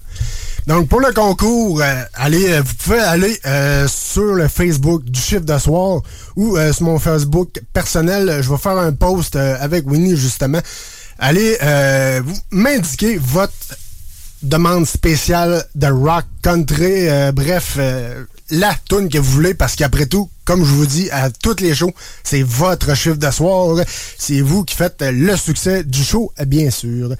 Donc, 0.69 0.87
pour 0.87 0.99
le 0.99 1.11
concours, 1.11 1.81
euh, 1.81 2.03
allez, 2.13 2.47
euh, 2.51 2.61
vous 2.61 2.75
pouvez 2.75 2.99
aller 2.99 3.39
euh, 3.47 3.87
sur 3.87 4.35
le 4.35 4.47
Facebook 4.47 5.03
du 5.03 5.19
chiffre 5.19 5.41
de 5.41 5.55
ou 6.35 6.57
sur 6.71 6.85
mon 6.85 6.99
Facebook 6.99 7.59
personnel. 7.73 8.43
Je 8.43 8.51
vais 8.51 8.57
faire 8.59 8.77
un 8.77 8.91
post 8.91 9.35
avec 9.35 9.89
Winnie, 9.89 10.15
justement. 10.15 10.59
Allez 11.17 11.57
vous 12.23 12.37
m'indiquer 12.51 13.17
votre 13.17 13.51
demande 14.43 14.85
spéciale 14.85 15.65
de 15.73 15.87
rock, 15.87 16.25
country, 16.43 17.07
bref, 17.33 17.79
la 18.51 18.75
tune 18.87 19.09
que 19.09 19.17
vous 19.17 19.31
voulez, 19.31 19.55
parce 19.55 19.75
qu'après 19.75 20.05
tout, 20.05 20.29
comme 20.45 20.63
je 20.63 20.71
vous 20.71 20.85
dis 20.85 21.09
à 21.09 21.31
toutes 21.31 21.61
les 21.61 21.73
shows, 21.73 21.93
c'est 22.23 22.43
votre 22.43 22.95
chiffre 22.95 23.17
de. 23.17 23.27
C'est 24.19 24.41
vous 24.41 24.63
qui 24.63 24.75
faites 24.75 25.01
le 25.01 25.35
succès 25.35 25.83
du 25.83 26.03
show, 26.03 26.31
bien 26.45 26.69
sûr. 26.69 27.15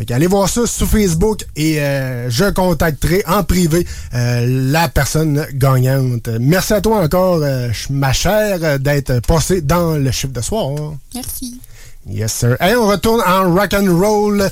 Fait 0.00 0.06
qu'allez 0.06 0.28
voir 0.28 0.48
ça 0.48 0.66
sur 0.66 0.86
Facebook 0.86 1.44
et 1.56 1.78
euh, 1.78 2.30
je 2.30 2.46
contacterai 2.46 3.22
en 3.26 3.44
privé 3.44 3.86
euh, 4.14 4.46
la 4.72 4.88
personne 4.88 5.46
gagnante. 5.52 6.26
Merci 6.40 6.72
à 6.72 6.80
toi 6.80 7.02
encore, 7.02 7.40
euh, 7.42 7.68
ma 7.90 8.14
chère, 8.14 8.78
d'être 8.78 9.20
passée 9.20 9.60
dans 9.60 9.98
le 9.98 10.10
chiffre 10.10 10.32
de 10.32 10.40
soir. 10.40 10.94
Merci. 11.14 11.60
Yes, 12.08 12.32
sir. 12.32 12.56
Et 12.62 12.74
on 12.76 12.86
retourne 12.86 13.20
en 13.20 13.52
rock 13.54 13.74
and 13.74 13.94
roll 13.94 14.48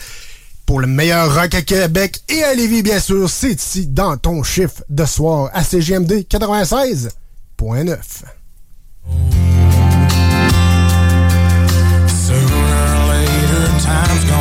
pour 0.66 0.80
le 0.80 0.86
meilleur 0.86 1.34
rock 1.34 1.54
à 1.54 1.62
Québec 1.62 2.20
et 2.28 2.44
à 2.44 2.52
Lévis, 2.52 2.82
bien 2.82 3.00
sûr. 3.00 3.30
C'est 3.30 3.52
ici 3.52 3.86
dans 3.86 4.18
ton 4.18 4.42
chiffre 4.42 4.84
de 4.90 5.06
soir 5.06 5.48
à 5.54 5.64
CGMD 5.64 6.26
96.9. 6.28 7.08
Sooner 12.06 12.36
or 12.36 13.06
later, 13.08 13.66
time's 13.80 14.24
gonna 14.26 14.37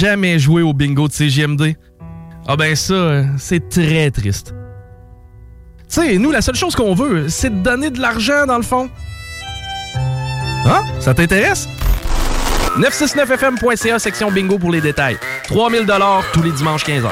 jamais 0.00 0.38
joué 0.38 0.62
au 0.62 0.72
bingo 0.72 1.08
de 1.08 1.12
CGMD? 1.12 1.74
Ah 2.48 2.56
ben 2.56 2.74
ça, 2.74 3.22
c'est 3.36 3.68
très 3.68 4.10
triste. 4.10 4.54
Tu 5.88 6.00
sais, 6.00 6.16
nous, 6.16 6.30
la 6.30 6.40
seule 6.40 6.54
chose 6.54 6.74
qu'on 6.74 6.94
veut, 6.94 7.28
c'est 7.28 7.50
de 7.50 7.62
donner 7.62 7.90
de 7.90 8.00
l'argent, 8.00 8.46
dans 8.46 8.56
le 8.56 8.62
fond. 8.62 8.88
Hein? 10.64 10.84
Ça 11.00 11.12
t'intéresse? 11.12 11.68
969fm.ca, 12.78 13.98
section 13.98 14.30
bingo 14.30 14.58
pour 14.58 14.70
les 14.70 14.80
détails. 14.80 15.18
3000 15.48 15.86
tous 16.32 16.42
les 16.42 16.52
dimanches 16.52 16.86
15h. 16.86 17.10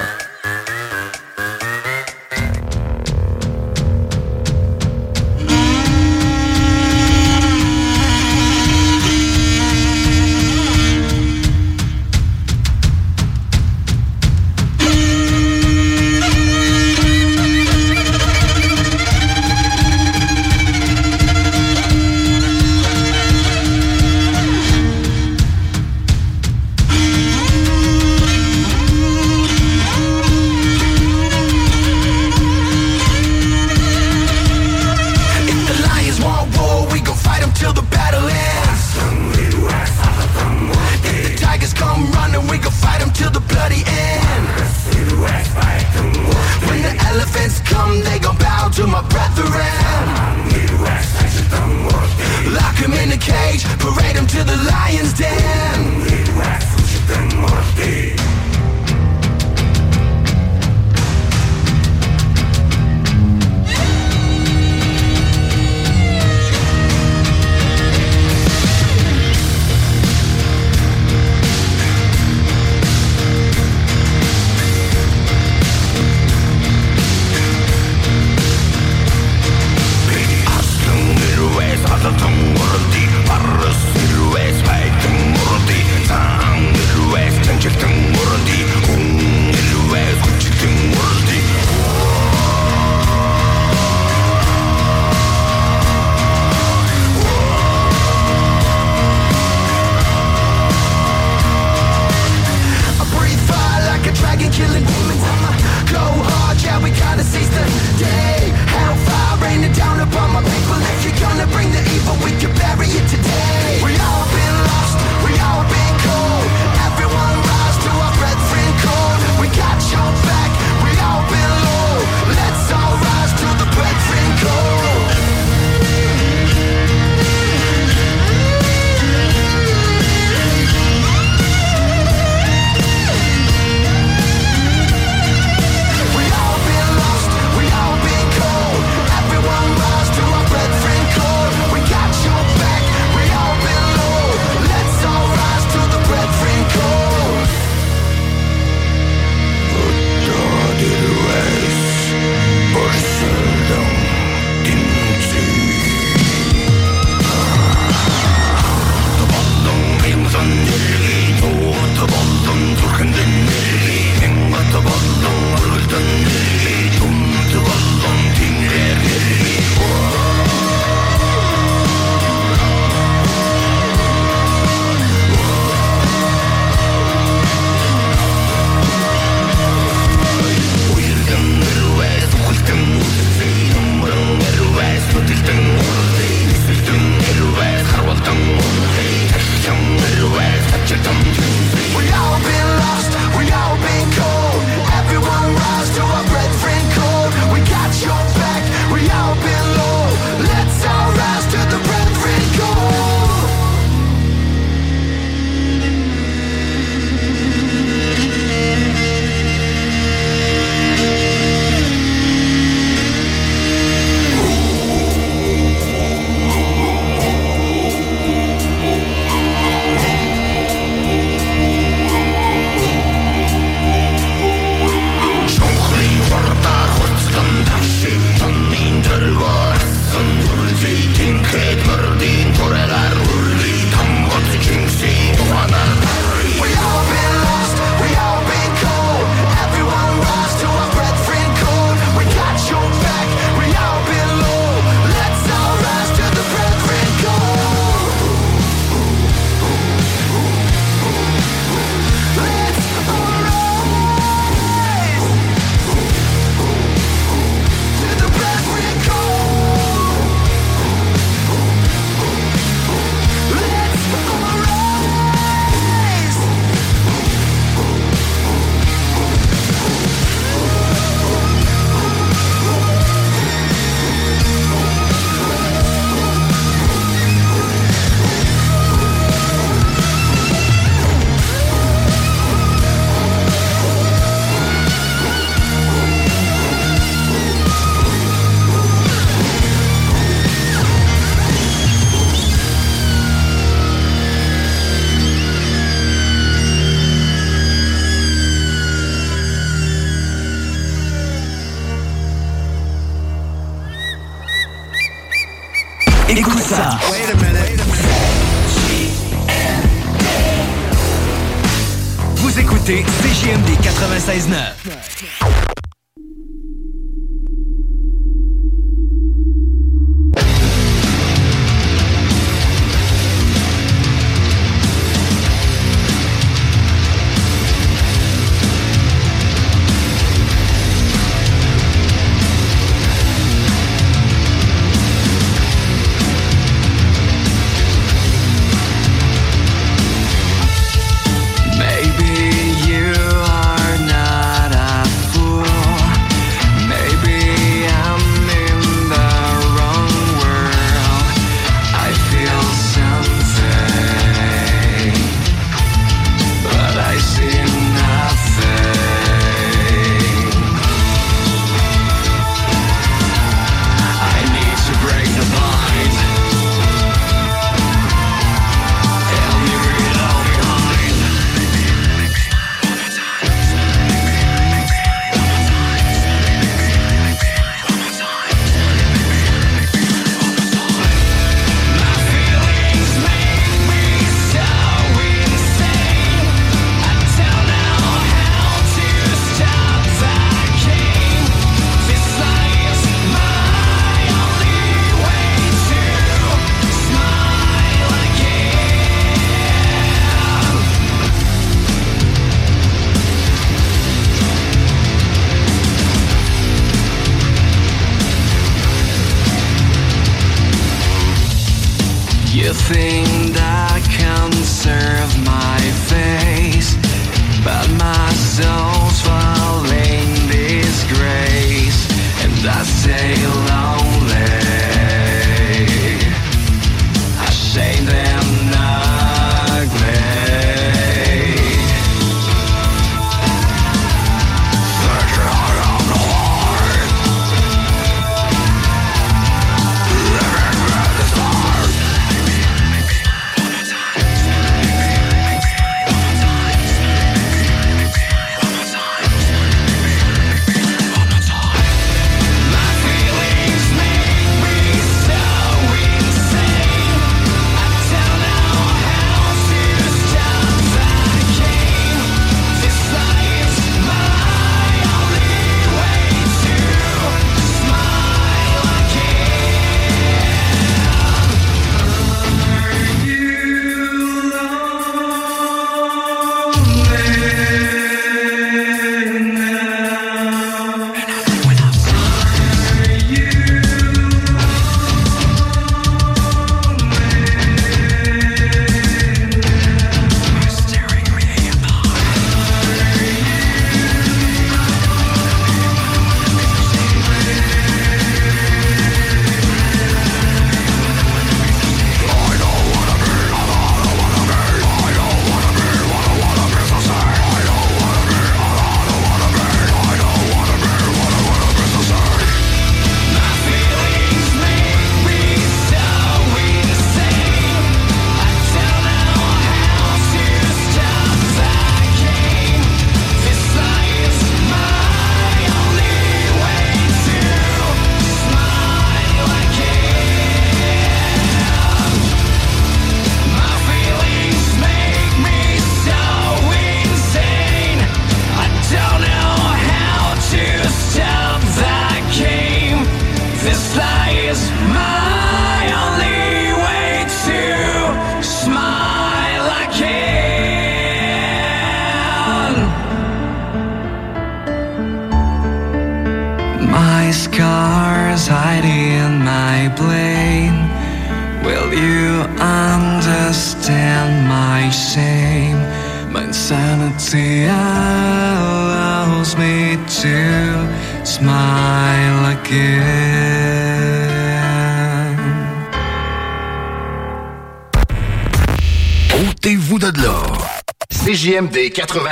You 412.69 412.75
think 412.75 413.55
that 413.55 414.03
can 414.11 414.53
serve 414.53 415.33
my 415.43 415.81
face, 416.05 416.38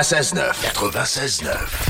96.9. 0.06 0.72
96.9. 0.72 1.85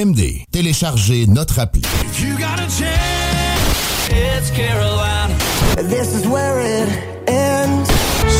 CJMD. 0.00 0.46
Téléchargez 0.50 1.26
notre 1.26 1.58
appli. 1.58 1.82
You 2.18 2.34
got 2.36 2.58
a 2.58 2.66
chance, 2.68 4.08
it's 4.08 4.50
Carolina. 4.50 5.34
This 5.76 6.14
is 6.14 6.26
where 6.26 6.60
it 6.60 6.88
ends. 7.28 7.90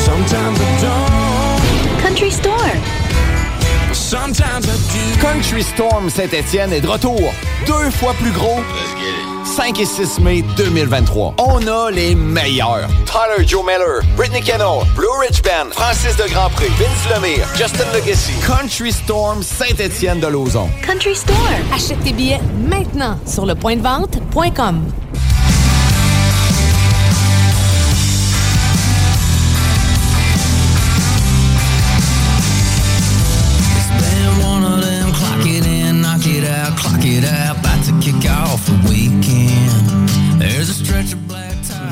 Sometimes 0.04 0.58
I 0.58 0.80
don't. 0.80 2.02
Country 2.02 2.30
Store. 2.30 2.56
Sometimes 3.92 4.66
I 4.68 4.76
do. 4.92 5.20
Country 5.20 5.62
Storm 5.62 6.08
Saint-Étienne 6.08 6.72
est 6.72 6.80
de 6.80 6.88
retour. 6.88 7.32
Deux 7.66 7.90
fois 7.90 8.14
plus 8.14 8.32
gros. 8.32 8.60
5 9.50 9.80
et 9.80 9.84
6 9.84 10.20
mai 10.20 10.44
2023. 10.56 11.34
On 11.38 11.66
a 11.66 11.90
les 11.90 12.14
meilleurs. 12.14 12.88
Tyler 13.04 13.44
Joe 13.44 13.64
Miller, 13.64 14.00
Brittany 14.16 14.40
Kennel, 14.42 14.84
Blue 14.94 15.08
Ridge 15.20 15.42
Band, 15.42 15.72
Francis 15.72 16.16
de 16.16 16.32
Grandpré, 16.32 16.68
Vince 16.78 17.08
Lemire, 17.12 17.46
Justin 17.56 17.84
Legacy. 17.92 18.32
Country 18.46 18.92
Storm 18.92 19.42
Saint-Étienne 19.42 20.20
de 20.20 20.28
Lauson. 20.28 20.68
Country 20.82 21.16
Store. 21.16 21.36
Achète 21.74 22.00
tes 22.04 22.12
billets 22.12 22.40
maintenant 22.68 23.18
sur 23.26 23.44
le 23.44 23.56
point 23.56 23.74
de 23.74 23.82
vente.com. 23.82 24.84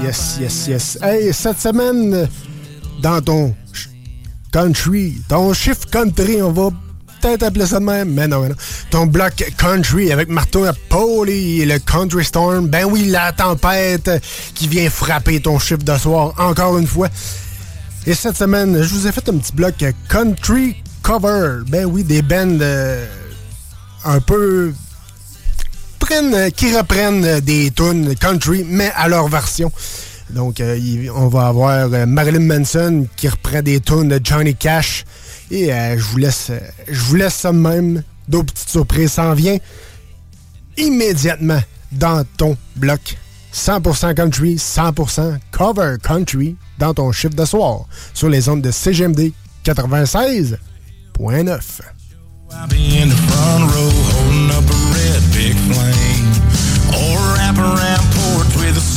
Yes, 0.09 0.39
yes, 0.41 0.67
yes. 0.69 0.99
Hey, 1.03 1.35
cette 1.35 1.61
semaine, 1.61 2.27
dans 3.03 3.21
ton 3.21 3.55
country, 4.51 5.21
ton 5.29 5.53
chiffre 5.53 5.85
country, 5.91 6.41
on 6.41 6.51
va 6.51 6.71
peut-être 7.21 7.43
appeler 7.43 7.67
ça 7.67 7.79
de 7.79 7.85
même, 7.85 8.15
mais 8.15 8.27
non, 8.27 8.41
mais 8.41 8.49
non. 8.49 8.55
Ton 8.91 9.05
bloc 9.05 9.35
country 9.59 10.11
avec 10.11 10.31
Marteau 10.31 10.65
à 10.65 10.73
et 11.27 11.67
le 11.67 11.79
Country 11.81 12.25
Storm. 12.25 12.69
Ben 12.69 12.87
oui, 12.87 13.09
la 13.09 13.33
tempête 13.33 14.11
qui 14.55 14.67
vient 14.67 14.89
frapper 14.89 15.43
ton 15.43 15.59
chiffre 15.59 15.85
de 15.85 15.99
soir 15.99 16.33
encore 16.39 16.79
une 16.79 16.87
fois. 16.87 17.09
Et 18.07 18.15
cette 18.15 18.39
semaine, 18.39 18.83
je 18.83 18.89
vous 18.89 19.07
ai 19.07 19.13
fait 19.13 19.29
un 19.29 19.37
petit 19.37 19.53
bloc 19.53 19.75
country 20.09 20.83
cover. 21.03 21.65
Ben 21.69 21.85
oui, 21.85 22.03
des 22.03 22.23
bands 22.23 22.59
euh, 22.63 23.05
un 24.07 24.21
peu 24.21 24.73
euh, 26.11 26.51
qui 26.51 26.75
reprennent 26.75 27.25
euh, 27.25 27.41
des 27.41 27.71
tunes 27.71 28.15
country, 28.17 28.65
mais 28.67 28.91
à 28.97 29.09
leur 29.09 29.29
version. 29.29 29.71
Donc, 30.31 30.61
euh, 30.61 30.79
on 31.15 31.29
va 31.29 31.49
avoir 31.49 31.89
Marilyn 32.07 32.41
Manson 32.41 33.07
qui 33.17 33.29
reprend 33.29 33.61
des 33.63 33.81
tunes 33.81 34.09
de 34.09 34.21
Johnny 34.23 34.55
Cash. 34.55 35.05
Et 35.51 35.69
je 35.71 36.03
vous 36.03 36.19
laisse 36.19 36.51
je 36.87 37.01
vous 37.01 37.15
laisse 37.17 37.35
ça 37.35 37.53
même. 37.53 38.03
D'autres 38.27 38.53
petites 38.53 38.69
surprises 38.69 39.13
s'en 39.13 39.33
viennent 39.33 39.61
immédiatement 40.77 41.61
dans 41.93 42.25
ton 42.37 42.57
bloc. 42.77 43.17
100% 43.55 44.15
country, 44.15 44.57
100% 44.57 45.39
cover 45.51 45.97
country 46.03 46.57
dans 46.79 46.93
ton 46.93 47.11
chiffre 47.13 47.35
de 47.35 47.47
soir 47.47 47.87
sur 48.13 48.29
les 48.29 48.51
ondes 48.51 48.61
de 48.61 48.71
CGMD 48.71 49.33
96.9. 49.65 50.59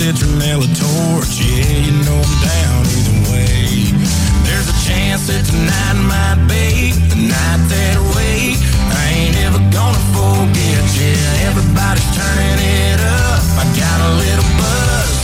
citronella 0.02 0.66
torch. 0.74 1.38
Yeah, 1.38 1.78
you 1.86 1.94
know 2.02 2.18
I'm 2.18 2.36
down 2.42 2.82
either 2.98 3.18
way. 3.30 3.94
There's 4.42 4.66
a 4.66 4.78
chance 4.82 5.28
that 5.30 5.46
tonight 5.46 5.98
might 6.10 6.42
be 6.50 6.90
the 7.14 7.22
night 7.30 7.62
that 7.70 7.98
way. 8.18 8.58
I 8.98 9.04
ain't 9.14 9.38
ever 9.46 9.62
gonna 9.70 10.02
forget. 10.18 10.82
Yeah, 10.98 11.50
everybody's 11.50 12.10
turning 12.18 12.58
it 12.82 13.00
up. 13.00 13.42
I 13.62 13.66
got 13.78 13.98
a 14.02 14.12
little 14.18 14.50
buzz 14.58 15.21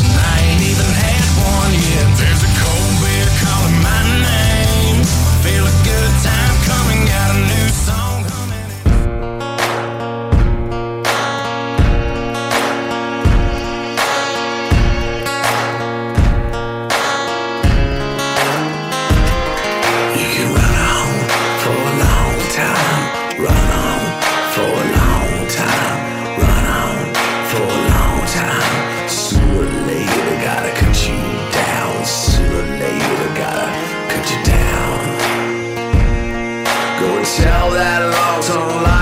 Go 37.27 37.33
and 37.33 37.43
tell 37.43 37.71
that 37.71 38.01
long-tongued 38.03 38.83
liar. 38.83 38.87
Go 38.87 38.96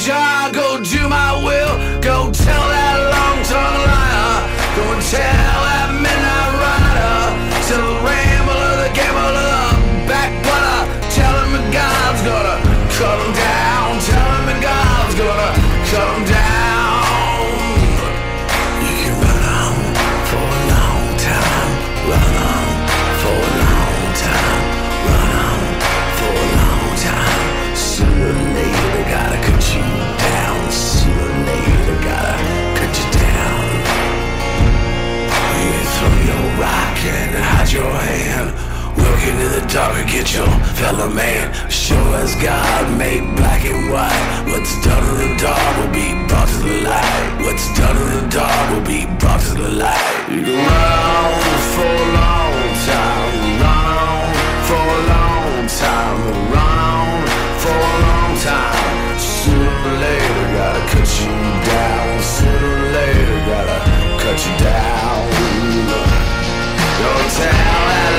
já 0.00 0.39
To 39.70 40.04
get 40.04 40.34
your 40.34 40.50
fellow 40.74 41.08
man. 41.08 41.54
Show 41.70 42.02
as 42.14 42.34
God 42.42 42.98
made 42.98 43.22
black 43.36 43.64
and 43.64 43.88
white. 43.88 44.50
What's 44.50 44.74
done 44.82 44.98
in 45.14 45.30
the 45.30 45.36
dark 45.38 45.76
will 45.78 45.94
be 45.94 46.10
brought 46.26 46.48
to 46.48 46.58
the 46.58 46.82
light. 46.82 47.38
What's 47.38 47.70
done 47.78 47.96
in 47.96 48.10
the 48.18 48.28
dark 48.34 48.70
will 48.74 48.82
be 48.82 49.06
brought 49.22 49.40
to 49.40 49.54
the 49.54 49.70
light. 49.70 50.26
You 50.28 50.42
can 50.42 50.58
run 50.58 51.38
for 51.70 51.86
a 51.86 52.08
long 52.18 52.58
time. 52.82 53.62
Run 53.62 53.94
on 54.10 54.34
for 54.66 54.82
a 54.82 55.00
long 55.06 55.62
time. 55.70 56.18
Run 56.50 56.78
on 56.90 57.22
for 57.62 57.70
a 57.70 57.94
long 58.10 58.32
time. 58.42 59.18
Sooner 59.22 59.70
or 59.70 59.96
later, 60.02 60.46
gotta 60.58 60.82
cut 60.90 61.08
you 61.22 61.30
down. 61.70 62.10
Sooner 62.18 62.74
or 62.74 62.90
later, 62.90 63.38
gotta 63.46 63.78
cut 64.18 64.34
you 64.34 64.54
down. 64.66 65.30
Don't 66.98 67.30
tell 67.38 68.09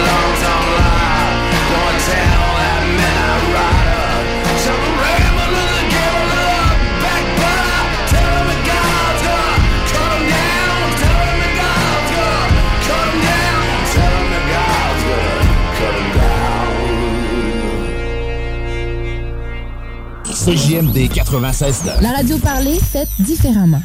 CJMD 20.44 21.08
96. 21.14 21.84
La 22.02 22.14
radio 22.14 22.36
parlée, 22.40 22.80
faite 22.80 23.10
différemment. 23.20 23.82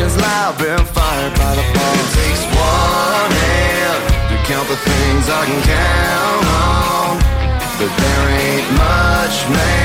questions 0.00 0.22
loud, 0.22 0.56
been 0.58 0.84
fired 0.86 1.32
by 1.34 1.54
the 1.54 1.62
ball. 1.74 1.94
It 1.94 2.10
takes 2.16 2.42
one 2.56 3.30
hand 3.36 4.02
to 4.30 4.36
count 4.48 4.68
the 4.68 4.76
things 4.76 5.28
I 5.28 5.44
can 5.44 5.60
count 5.68 6.46
on, 6.48 7.18
but 7.78 7.90
there 8.00 8.28
ain't 8.40 8.68
much 8.78 9.48
man. 9.50 9.79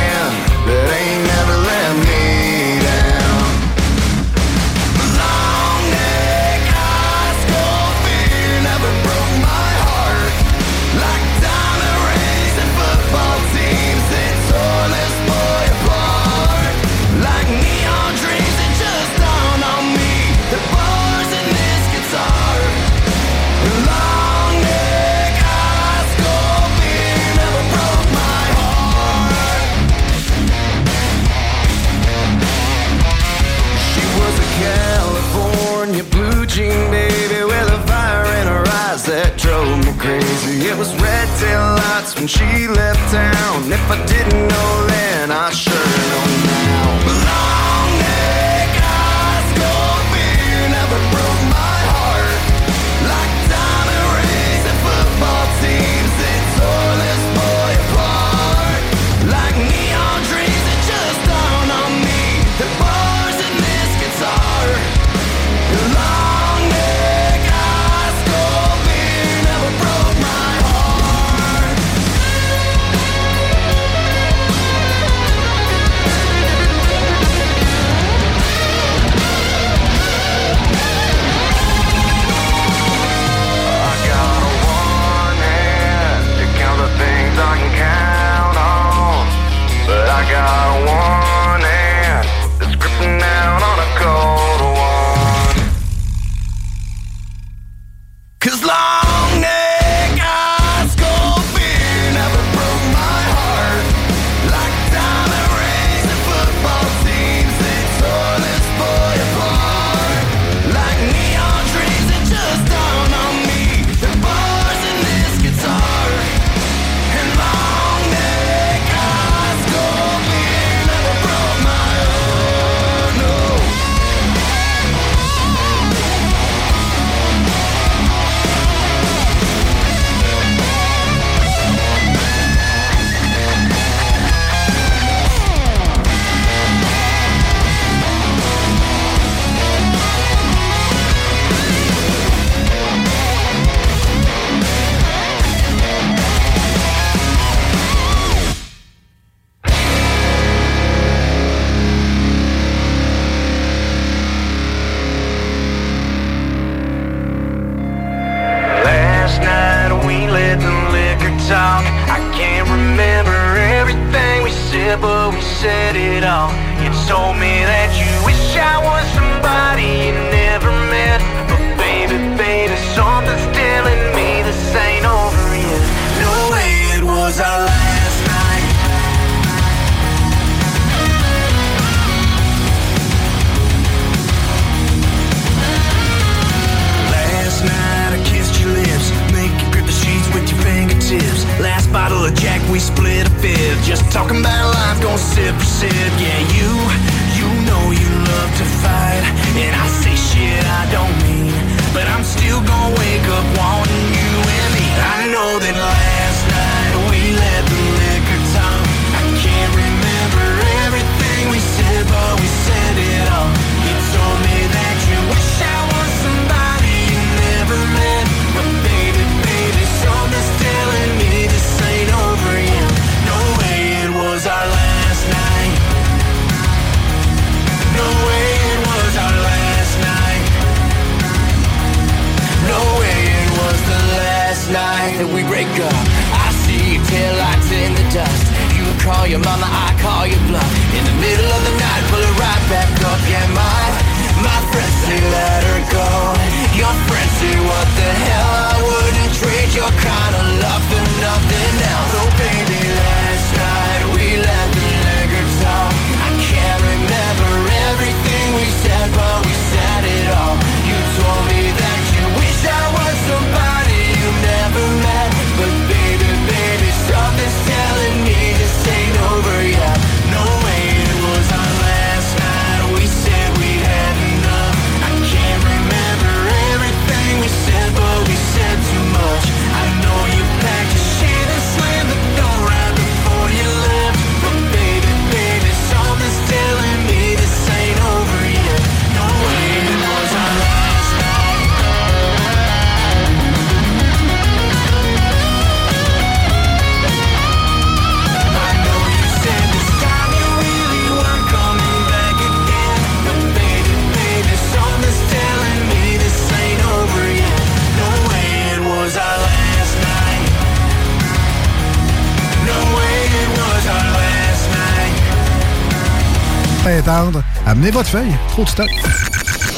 Amenez 317.86 317.98
votre 317.98 318.10
feuille. 318.10 318.34
Trop 318.48 318.64
de 318.64 318.70
stock. 318.70 318.90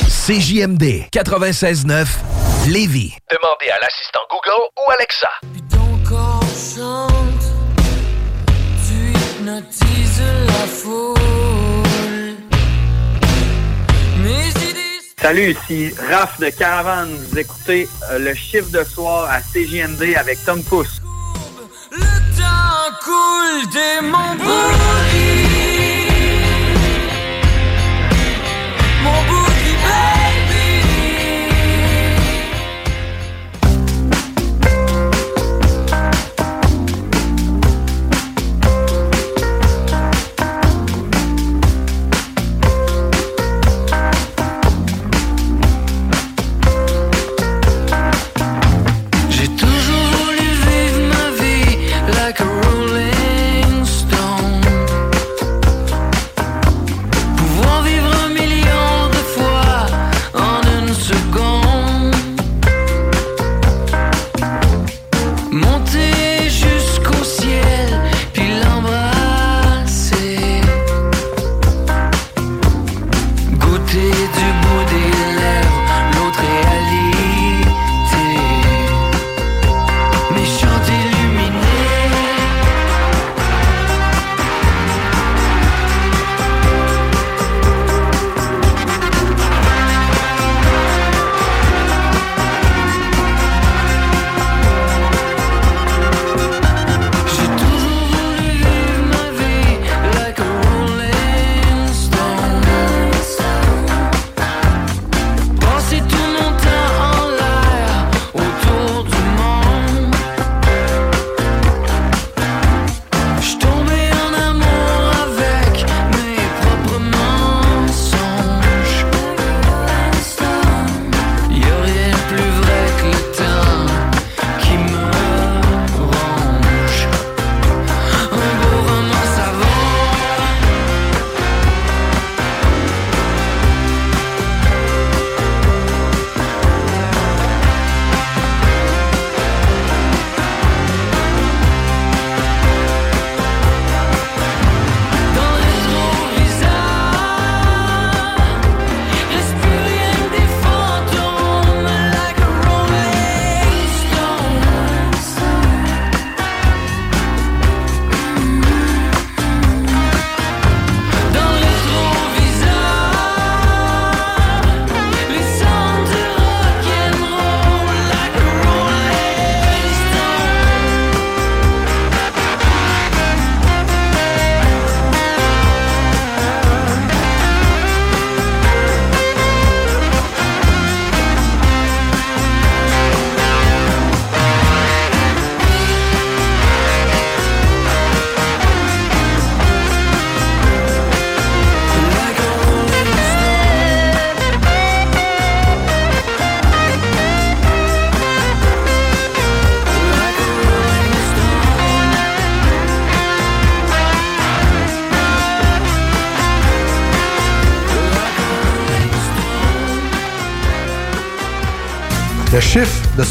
CJMD 0.07 1.09
96.9 1.11 2.07
Lévis. 2.69 3.17
Demandez 3.29 3.69
à 3.69 3.79
l'assistant 3.81 4.21
Google 4.29 4.69
ou 4.77 4.91
Alexa. 4.91 5.27
Ton 5.69 5.99
corps 6.07 6.41
chante, 6.55 7.43
tu 8.87 9.11
hypnotises 9.11 10.23
la 10.45 10.67
foule. 10.67 11.17
Mes 14.23 14.47
idées 14.51 15.01
Salut, 15.21 15.51
ici 15.51 15.93
Raph 16.09 16.39
de 16.39 16.49
Caravane. 16.49 17.13
Vous 17.13 17.37
écoutez 17.37 17.89
euh, 18.09 18.19
le 18.19 18.33
chiffre 18.33 18.71
de 18.71 18.85
soir 18.85 19.29
à 19.29 19.41
CJMD 19.41 20.15
avec 20.15 20.45
Tom 20.45 20.63
Pousse. 20.63 20.96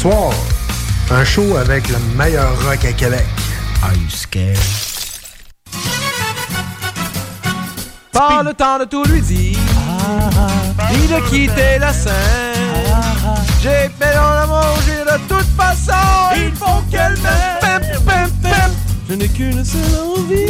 Soir. 0.07 0.33
Un 1.11 1.23
show 1.25 1.57
avec 1.57 1.89
le 1.89 1.97
meilleur 2.17 2.51
rock 2.63 2.83
à 2.85 2.93
Québec. 2.93 3.25
Are 3.83 3.93
you 3.93 4.09
scared? 4.09 4.57
Pas 8.11 8.41
le 8.43 8.53
temps 8.53 8.79
de 8.79 8.85
tout 8.85 9.03
lui 9.03 9.21
dire, 9.21 9.59
ni 10.91 11.07
de 11.07 11.19
quitter 11.29 11.77
la 11.79 11.93
scène. 11.93 12.13
J'ai 13.61 13.89
fait 13.99 14.13
dans 14.15 14.33
l'amour, 14.37 14.75
j'ai 14.85 15.03
de 15.13 15.17
toute 15.27 15.51
façon, 15.55 16.07
il 16.35 16.51
faut 16.55 16.81
qu'elle 16.89 17.17
m'aime. 17.23 17.57
Je 19.09 19.13
n'ai 19.13 19.29
qu'une 19.29 19.63
seule 19.63 19.99
envie, 20.17 20.45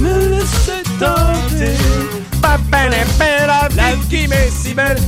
me 0.00 0.28
laisser 0.28 0.82
tenter. 0.98 1.76
La 3.76 3.94
vie 3.94 4.08
qui 4.10 4.28
m'est 4.28 4.50
si 4.50 4.74
belle 4.74 4.98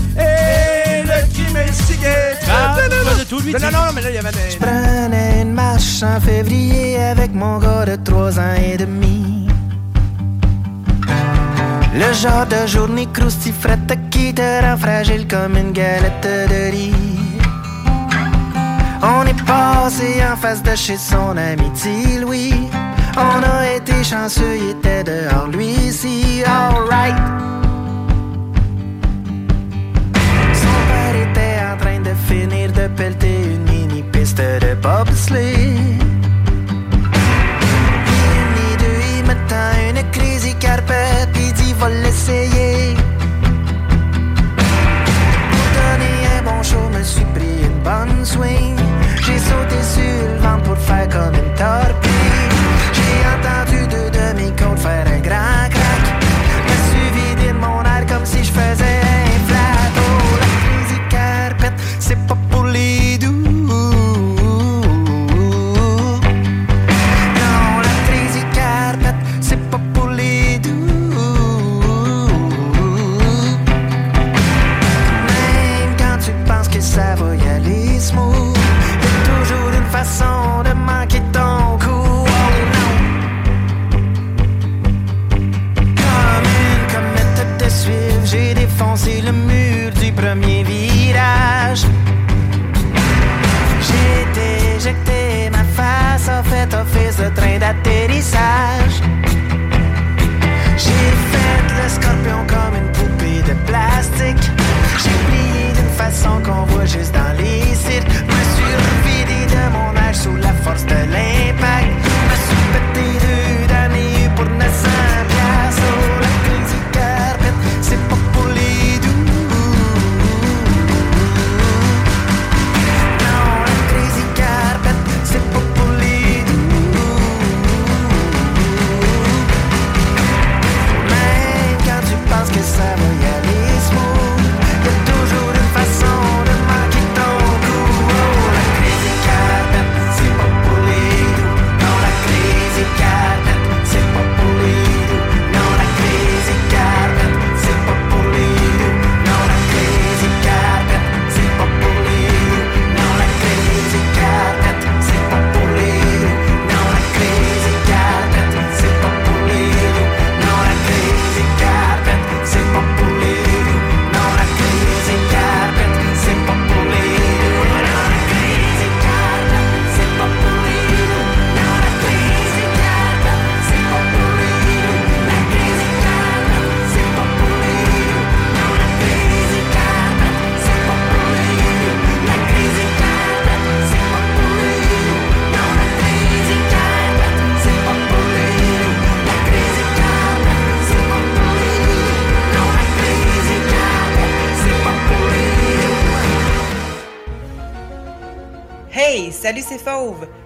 si 2.44 2.50
gai. 2.50 3.04
Pas 3.04 3.14
de 3.18 3.24
tout 3.24 3.40
lui 3.40 3.54
dire. 3.54 3.70
Non, 3.72 3.78
non, 3.78 3.92
mais 3.94 4.02
là, 4.02 4.10
il 4.10 4.14
y 4.14 4.18
avait 4.18 4.32
des... 4.32 4.50
Je 4.50 4.58
prenais 4.58 5.42
une 5.42 5.52
marche 5.52 6.02
en 6.02 6.20
février 6.20 7.02
avec 7.02 7.34
mon 7.34 7.58
gars 7.58 7.84
de 7.84 7.96
3 7.96 8.38
ans 8.38 8.54
et 8.64 8.76
demi. 8.76 9.48
Le 11.94 12.12
genre 12.12 12.46
de 12.46 12.66
journée 12.66 13.08
croustifrette 13.12 13.96
qui 14.10 14.34
te 14.34 14.42
rend 14.62 14.76
fragile 14.76 15.28
comme 15.28 15.56
une 15.56 15.72
galette 15.72 16.22
de 16.22 16.70
riz. 16.72 16.92
On 19.00 19.24
est 19.26 19.44
passé 19.44 20.22
en 20.28 20.36
face 20.36 20.62
de 20.62 20.74
chez 20.74 20.96
son 20.96 21.36
ami 21.36 21.70
petit 21.70 22.18
Louis. 22.18 22.54
On 23.16 23.42
a 23.42 23.76
été 23.76 24.02
chanceux, 24.02 24.56
il 24.56 24.70
était 24.70 25.04
dehors 25.04 25.46
lui 25.46 25.73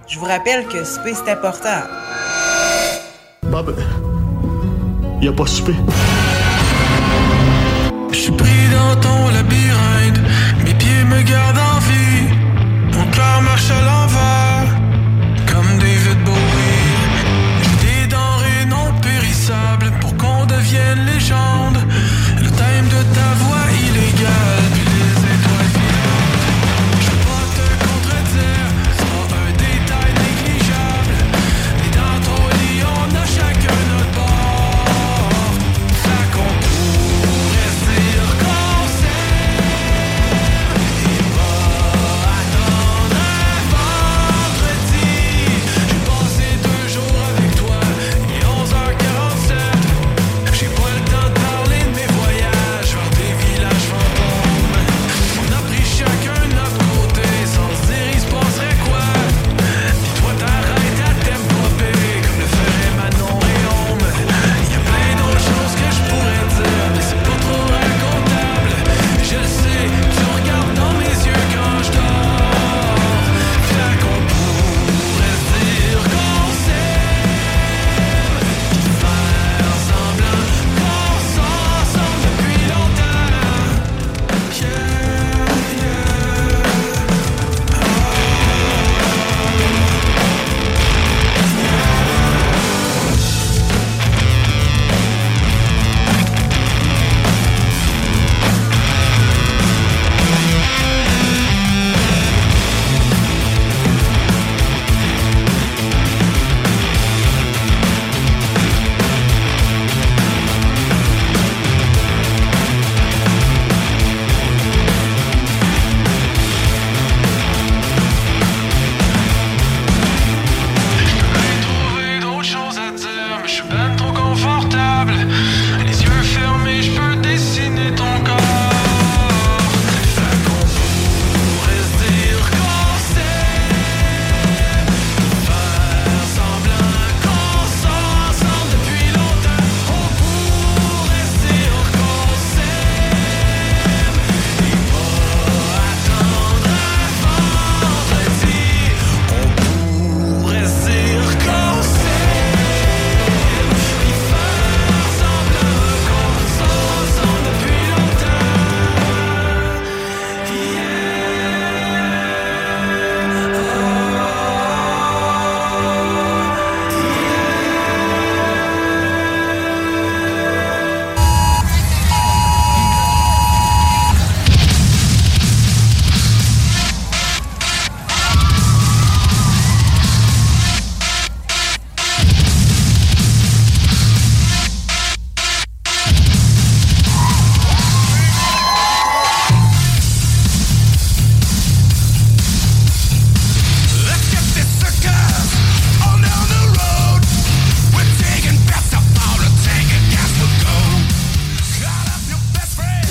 Je 0.07 0.19
vous 0.19 0.25
rappelle 0.25 0.65
que 0.67 0.83
souper, 0.83 1.13
c'est 1.13 1.31
important. 1.31 1.81
Bob, 3.43 3.69
euh, 3.69 5.23
y 5.23 5.27
a 5.27 5.31
pas 5.31 5.45
souper. 5.45 5.75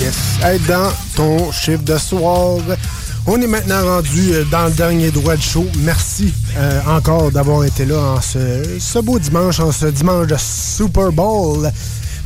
Être 0.01 0.65
dans 0.67 0.91
ton 1.15 1.51
chiffre 1.51 1.83
de 1.83 1.97
soir. 1.97 2.57
On 3.27 3.41
est 3.41 3.47
maintenant 3.47 3.83
rendu 3.83 4.33
euh, 4.33 4.43
dans 4.45 4.65
le 4.65 4.71
dernier 4.71 5.11
droit 5.11 5.35
de 5.35 5.41
show. 5.41 5.65
Merci 5.79 6.33
euh, 6.57 6.81
encore 6.87 7.31
d'avoir 7.31 7.63
été 7.65 7.85
là 7.85 7.97
en 7.97 8.21
ce, 8.21 8.99
beau 9.01 9.19
dimanche, 9.19 9.59
en 9.59 9.71
ce 9.71 9.87
dimanche 9.87 10.27
de 10.27 10.35
Super 10.37 11.11
Bowl. 11.11 11.69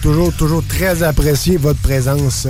Toujours, 0.02 0.32
toujours 0.34 0.64
très 0.68 1.02
apprécié 1.04 1.58
votre 1.58 1.80
présence. 1.80 2.48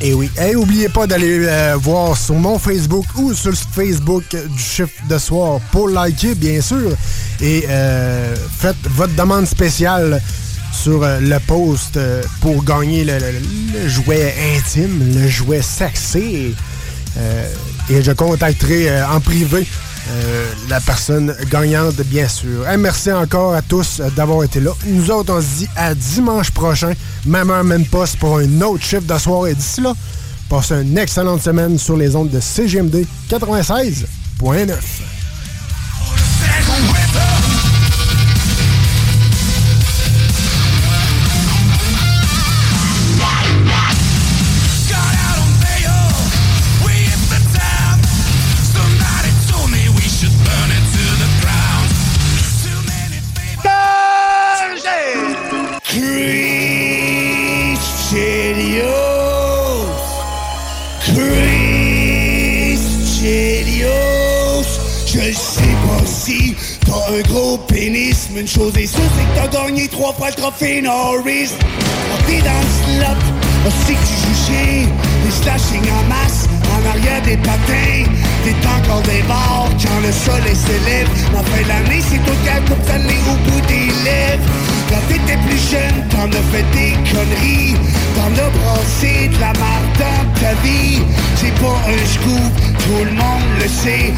Et 0.00 0.14
oui. 0.14 0.30
Et 0.40 0.56
oubliez 0.56 0.88
pas 0.88 1.06
d'aller 1.06 1.46
euh, 1.46 1.76
voir 1.80 2.16
sur 2.16 2.34
mon 2.34 2.58
Facebook 2.58 3.06
ou 3.16 3.34
sur 3.34 3.50
le 3.50 3.56
Facebook 3.56 4.24
du 4.30 4.62
chiffre 4.62 4.90
de 5.08 5.18
soir 5.18 5.60
pour 5.70 5.88
liker, 5.88 6.34
bien 6.34 6.60
sûr. 6.60 6.92
Et 7.40 7.66
faites 8.58 8.76
votre 8.94 9.14
demande 9.14 9.46
spéciale 9.46 10.20
sur 10.72 11.02
euh, 11.02 11.20
le 11.20 11.38
post 11.40 11.96
euh, 11.96 12.22
pour 12.40 12.64
gagner 12.64 13.04
le, 13.04 13.18
jouet 13.88 14.34
intime, 14.56 15.14
le 15.14 15.28
jouet 15.28 15.62
sexy. 15.62 16.54
Euh, 17.16 17.46
et 17.90 18.02
je 18.02 18.12
contacterai 18.12 19.02
en 19.02 19.20
privé 19.20 19.66
la 20.68 20.80
personne 20.80 21.34
gagnante, 21.48 21.94
bien 22.06 22.26
sûr. 22.26 22.64
Merci 22.76 23.12
encore 23.12 23.54
à 23.54 23.62
tous 23.62 24.00
d'avoir 24.16 24.42
été 24.42 24.58
là. 24.58 24.72
Nous 24.86 25.10
autres, 25.10 25.32
on 25.32 25.40
se 25.40 25.58
dit 25.58 25.68
à 25.76 25.94
dimanche 25.94 26.50
prochain, 26.50 26.92
même 27.24 27.50
heure, 27.50 27.62
même 27.62 27.84
poste, 27.84 28.16
pour 28.18 28.38
un 28.38 28.60
autre 28.62 28.82
chiffre 28.82 29.02
de 29.06 29.18
soirée. 29.18 29.54
D'ici 29.54 29.80
là, 29.80 29.92
passez 30.48 30.74
une 30.74 30.98
excellente 30.98 31.42
semaine 31.42 31.78
sur 31.78 31.96
les 31.96 32.16
ondes 32.16 32.30
de 32.30 32.40
CGMD 32.40 33.06
96.9. 33.30 34.74
un 67.22 67.28
gros 67.28 67.58
pénis, 67.58 68.28
mais 68.32 68.40
une 68.40 68.48
chose 68.48 68.76
est 68.76 68.86
sûre, 68.86 69.00
c'est 69.16 69.40
que 69.40 69.50
t'as 69.50 69.64
gagné 69.64 69.88
trois 69.88 70.12
fois 70.12 70.28
le 70.28 70.34
trophée 70.34 70.80
Norris. 70.82 71.50
Quand 72.08 72.24
t'es 72.26 72.40
dans 72.40 72.62
le 72.62 73.00
slot, 73.00 73.22
aussi 73.66 73.94
que 73.94 74.06
tu 74.06 74.34
chien, 74.44 74.88
des 75.24 75.30
slashing 75.30 75.82
en 75.90 76.08
masse, 76.08 76.48
en 76.72 76.88
arrière 76.90 77.22
des 77.22 77.36
patins, 77.36 78.04
t'es 78.44 78.54
encore 78.66 79.02
des 79.02 79.22
bars 79.22 79.68
quand 79.82 80.00
le 80.00 80.12
soleil 80.12 80.56
se 80.56 80.86
lève. 80.86 81.08
La 81.32 81.42
fin 81.42 81.62
de 81.62 81.68
l'année, 81.68 82.02
c'est 82.08 82.18
tout 82.18 82.38
qu'à 82.44 82.60
coupe 82.60 82.84
salée 82.86 83.22
au 83.30 83.50
bout 83.50 83.60
des 83.66 83.86
lèvres. 84.04 84.50
Quand 84.88 85.02
t'étais 85.08 85.38
plus 85.46 85.70
jeune, 85.70 86.08
t'en 86.10 86.28
as 86.28 86.44
fait 86.52 86.66
des 86.72 86.92
conneries, 87.10 87.76
t'en 88.14 88.30
as 88.42 88.50
brassé 88.50 89.28
de 89.28 89.40
la 89.40 89.52
marde 89.52 89.92
dans 89.98 90.40
ta 90.40 90.54
vie. 90.62 91.00
C'est 91.36 91.54
pas 91.60 91.78
un 91.88 92.06
scoop, 92.06 92.52
tout 92.84 93.04
le 93.04 93.12
monde 93.12 93.48
le 93.60 93.68
sait. 93.68 94.12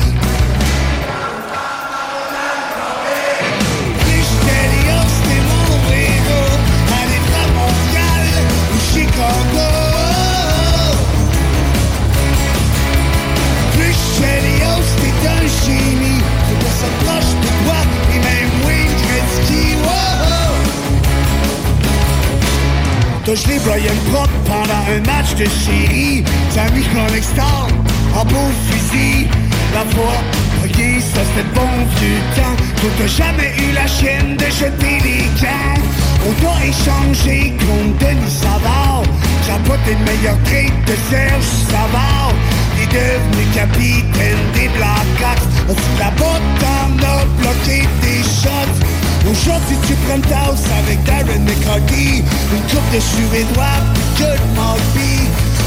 T'as 23.24 23.34
gelé 23.36 23.59
Brian 23.64 23.94
Prop 24.12 24.28
pendant 24.44 24.84
un 24.86 25.01
match 25.06 25.34
de 25.36 25.46
série. 25.46 26.22
T'as 26.55 26.70
mis 26.72 26.82
Chronic 26.82 27.24
Star 27.24 27.68
en 28.14 28.24
beau 28.26 28.51
fusil. 28.68 29.26
La 29.72 29.80
fois, 29.94 30.20
ok, 30.62 30.76
ça 30.76 31.20
c'était 31.24 31.48
le 31.48 31.55
bon 31.55 31.70
vieux 31.96 32.20
temps. 32.36 32.56
T'as 32.98 33.06
jamais 33.06 33.55
eu 33.59 33.72
la 33.72 33.86
chienne 33.86 34.36
de 34.36 34.44
jeter 34.44 34.98
les 35.02 35.24
gants. 35.40 35.80
On 36.28 36.32
t'a 36.42 36.66
échangé 36.66 37.55
contre 37.60 37.98
Denis 38.05 38.30
Savard. 38.30 39.05
J'ai 39.46 39.70
pas 39.70 39.78
tes 39.86 39.96
meilleurs 40.05 40.42
traits 40.44 40.72
de 40.86 40.94
Serge 41.10 41.44
Savard. 41.70 42.32
T'es 42.76 42.86
devenu 42.86 43.46
capitaine 43.55 44.44
des 44.52 44.68
Blackhawks. 44.76 45.48
Au-dessus 45.70 45.94
de 45.94 45.98
la 45.98 46.10
botte, 46.10 46.42
t'en 46.60 47.06
as 47.06 47.24
bloqué 47.40 47.88
des 48.02 48.22
shots. 48.22 49.03
Aujourd'hui 49.30 49.76
tu 49.86 49.94
prends 50.06 50.20
ta 50.20 50.51
house 50.51 50.64
avec 50.84 51.02
Darren 51.05 51.44
McCarthy 51.44 52.22
Une 52.52 52.62
coupe 52.68 52.90
de 52.92 53.01
Suédois, 53.01 53.80
que 54.18 54.24
de 54.24 54.48
Malby 54.55 55.14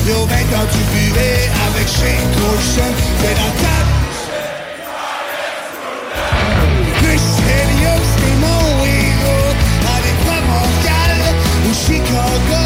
Et 0.08 0.14
au 0.14 0.26
20 0.26 0.36
ans 0.36 0.68
tu 0.72 0.82
buvais 0.94 1.50
avec 1.66 1.88
Shane 1.88 2.30
Corson 2.38 2.92
Mais 3.22 3.34
dans 3.34 3.54
ta... 3.64 3.78
Chris 7.02 7.28
Helios, 7.50 8.08
c'est 8.20 8.38
mon 8.46 8.86
héros 8.86 9.54
Avec 9.98 10.16
pas 10.28 10.42
Montréal 10.54 11.18
ou 11.66 11.74
Chicago. 11.74 12.64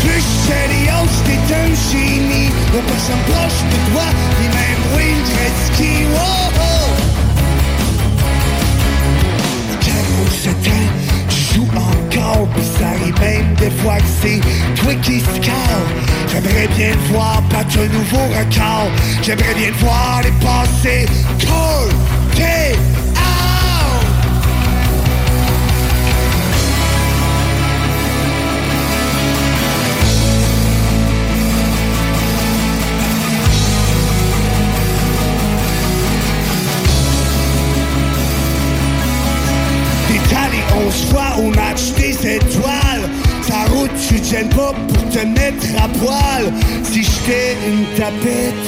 Chris 0.00 0.28
Helios, 0.50 1.14
t'es 1.24 1.54
un 1.54 1.70
génie 1.92 2.50
On 2.74 2.82
personne 2.82 3.22
proche 3.28 3.60
de 3.70 3.92
toi 3.92 4.06
Et 4.42 4.48
même 4.48 4.82
Wayne 4.96 5.22
Gretzky, 5.22 6.06
wow 6.14 6.49
c'est 14.22 14.40
J'aimerais 16.28 16.68
bien 16.76 16.92
te 16.92 17.12
voir 17.12 17.42
battre 17.50 17.78
un 17.78 17.88
nouveau 17.88 18.24
record. 18.28 18.90
J'aimerais 19.22 19.54
bien 19.54 19.70
te 19.70 19.78
voir 19.78 20.20
les 20.22 20.30
passer 20.44 21.06
Call, 21.38 21.88
T, 22.34 22.42
out. 23.14 24.00
T'es 40.08 40.36
allé 40.36 40.62
11 40.86 41.10
fois 41.10 41.36
au 41.38 41.50
match 41.50 41.92
des 41.96 42.36
étoiles 42.36 43.29
Ta 43.46 43.64
route, 43.72 43.90
tu 44.08 44.20
te 44.20 44.54
pas 44.54 44.72
pour 44.88 45.08
te 45.10 45.24
mettre 45.26 45.66
à 45.82 45.88
poil. 45.88 46.52
Si 46.84 47.02
j'étais 47.02 47.56
une 47.66 47.84
tapette, 47.96 48.66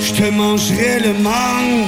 je 0.00 0.12
te 0.12 0.30
mangerais 0.30 1.00
le 1.00 1.12
mangue. 1.14 1.86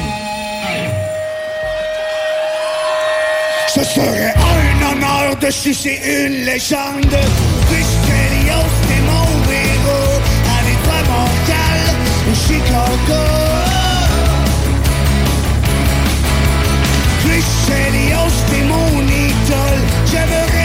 Ce 3.75 3.83
serait 3.83 4.35
un 4.37 4.93
honneur 4.93 5.37
de 5.41 5.51
sucer 5.51 5.99
une 6.05 6.45
légende. 6.45 7.17
Chris 7.69 7.91
Chelios, 8.07 8.71
t'es 8.87 9.03
mon 9.11 9.31
héros. 9.51 10.21
Allez, 10.57 10.79
toi, 10.85 11.01
Montréal 11.11 11.97
ou 12.29 12.35
Chicago 12.47 13.23
Chris 17.25 17.49
Chelios, 17.67 18.37
t'es 18.51 18.65
mon 18.65 19.03
idole. 19.03 19.83
J'aimerais 20.11 20.64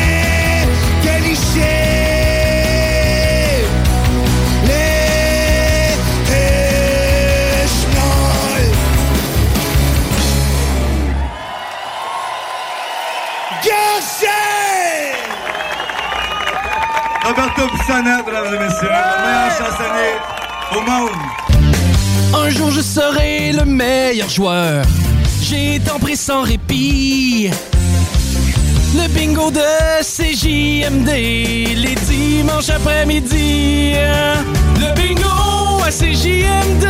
Roberto 17.90 18.24
Pissana, 18.24 18.24
mesdames 18.24 18.56
et 18.56 18.60
messieurs, 18.60 18.88
le 18.88 19.24
meilleur 19.26 19.52
chansonnier 19.58 20.14
au 20.76 20.82
monde. 20.82 22.46
Un 22.46 22.50
jour 22.50 22.72
je 22.72 22.82
serai 22.82 23.52
le 23.52 23.66
meilleur 23.66 24.30
joueur. 24.30 24.86
J'ai 25.42 25.80
tant 25.80 26.00
pris 26.00 26.16
sans 26.16 26.44
répit. 26.44 27.50
Le 28.96 29.08
bingo 29.10 29.52
de 29.52 29.60
CJMD, 30.02 31.10
les 31.10 31.96
dimanches 31.96 32.70
après-midi. 32.70 33.94
Le 34.80 34.94
bingo 34.96 35.82
à 35.86 35.90
CJMD. 35.90 36.86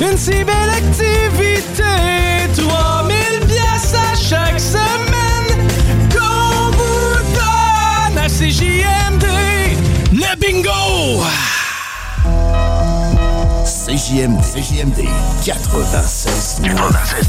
Une 0.00 0.16
si 0.16 0.44
belle 0.44 0.70
activité, 0.76 1.82
3000 2.56 3.16
pièces 3.46 3.94
à 3.94 4.14
chaque 4.16 4.60
semaine. 4.60 4.99
CJMD, 8.40 9.26
le 10.14 10.34
bingo! 10.40 10.70
CJMD, 13.66 14.40
CJMD, 14.40 15.04
96, 15.44 16.62
96, 16.62 17.28